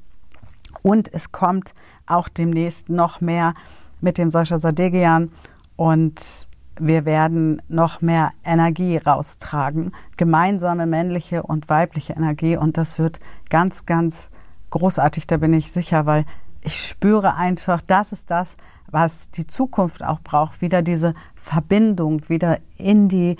Und 0.82 1.12
es 1.12 1.32
kommt 1.32 1.72
auch 2.06 2.28
demnächst 2.28 2.88
noch 2.88 3.20
mehr 3.20 3.54
mit 4.00 4.18
dem 4.18 4.30
Sascha 4.30 4.58
Sadegian 4.58 5.32
und 5.76 6.48
wir 6.78 7.04
werden 7.04 7.60
noch 7.68 8.00
mehr 8.00 8.32
Energie 8.44 8.96
raustragen, 8.96 9.92
gemeinsame 10.16 10.86
männliche 10.86 11.42
und 11.42 11.68
weibliche 11.68 12.14
Energie 12.14 12.56
und 12.56 12.78
das 12.78 12.98
wird 12.98 13.20
ganz, 13.50 13.84
ganz 13.84 14.30
großartig, 14.70 15.26
da 15.26 15.36
bin 15.36 15.52
ich 15.52 15.72
sicher, 15.72 16.06
weil 16.06 16.24
ich 16.62 16.86
spüre 16.86 17.34
einfach, 17.34 17.80
das 17.80 18.12
ist 18.12 18.30
das, 18.30 18.56
was 18.90 19.30
die 19.30 19.46
Zukunft 19.46 20.02
auch 20.02 20.20
braucht, 20.20 20.60
wieder 20.60 20.82
diese 20.82 21.12
Verbindung, 21.34 22.28
wieder 22.28 22.58
in 22.76 23.08
die 23.08 23.36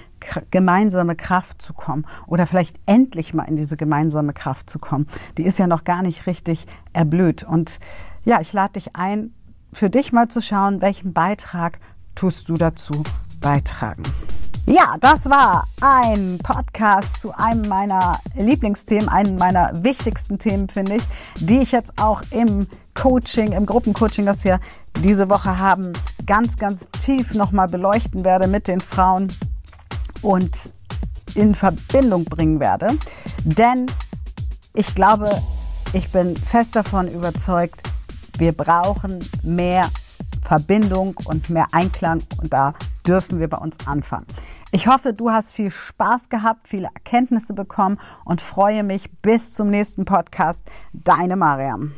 gemeinsame 0.51 1.17
Kraft 1.17 1.61
zu 1.61 1.75
kommen 1.75 2.07
oder 2.27 2.47
vielleicht 2.47 2.79
endlich 2.87 3.35
mal 3.35 3.45
in 3.45 3.57
diese 3.57 3.77
gemeinsame 3.77 4.33
Kraft 4.33 4.71
zu 4.71 4.79
kommen. 4.79 5.07
Die 5.39 5.45
ist 5.45 5.59
ja 5.59 5.67
noch 5.67 5.85
gar 5.85 6.03
nicht 6.03 6.27
richtig 6.27 6.67
erblüht. 6.93 7.45
Und 7.45 7.81
ja, 8.25 8.41
ich 8.41 8.53
lade 8.53 8.75
dich 8.75 8.97
ein, 8.97 9.35
für 9.73 9.91
dich 9.91 10.13
mal 10.13 10.29
zu 10.29 10.41
schauen, 10.41 10.83
welchen 10.83 11.13
Beitrag 11.13 11.79
tust 12.15 12.49
du 12.49 12.55
dazu 12.55 13.03
beitragen. 13.41 14.03
Ja, 14.67 14.97
das 15.01 15.29
war 15.29 15.67
ein 15.81 16.39
Podcast 16.43 17.21
zu 17.21 17.37
einem 17.37 17.67
meiner 17.67 18.21
Lieblingsthemen, 18.37 19.09
einem 19.09 19.37
meiner 19.37 19.83
wichtigsten 19.83 20.39
Themen, 20.39 20.69
finde 20.69 20.97
ich, 20.97 21.03
die 21.37 21.59
ich 21.59 21.73
jetzt 21.73 22.01
auch 22.01 22.23
im 22.31 22.67
Coaching, 23.01 23.53
im 23.53 23.65
Gruppencoaching, 23.65 24.27
das 24.27 24.45
wir 24.45 24.61
diese 25.03 25.31
Woche 25.31 25.57
haben, 25.57 25.95
ganz, 26.27 26.59
ganz 26.59 26.87
tief 27.03 27.33
nochmal 27.33 27.67
beleuchten 27.67 28.27
werde 28.27 28.47
mit 28.47 28.69
den 28.69 28.83
Frauen 28.83 29.33
und 30.21 30.75
in 31.35 31.55
Verbindung 31.55 32.27
bringen 32.27 32.61
werde. 32.61 32.99
Denn 33.45 33.87
ich 34.75 34.95
glaube, 34.95 35.31
ich 35.95 36.11
bin 36.11 36.37
fest 36.37 36.77
davon 36.77 37.09
überzeugt, 37.09 37.81
wir 38.37 38.53
brauchen 38.53 39.25
mehr 39.43 39.89
Verbindung 40.43 41.17
und 41.25 41.49
mehr 41.49 41.69
Einklang 41.73 42.23
und 42.43 42.53
da 42.53 42.75
dürfen 43.07 43.41
wir 43.41 43.49
bei 43.49 43.57
uns 43.57 43.79
anfangen. 43.87 44.27
Ich 44.73 44.89
hoffe, 44.89 45.15
du 45.15 45.31
hast 45.31 45.55
viel 45.55 45.71
Spaß 45.71 46.29
gehabt, 46.29 46.69
viele 46.69 46.89
Erkenntnisse 46.95 47.55
bekommen 47.55 47.99
und 48.27 48.43
freue 48.43 48.83
mich 48.83 49.11
bis 49.23 49.55
zum 49.55 49.71
nächsten 49.71 50.05
Podcast. 50.05 50.67
Deine 50.93 51.37
Mariam. 51.37 51.95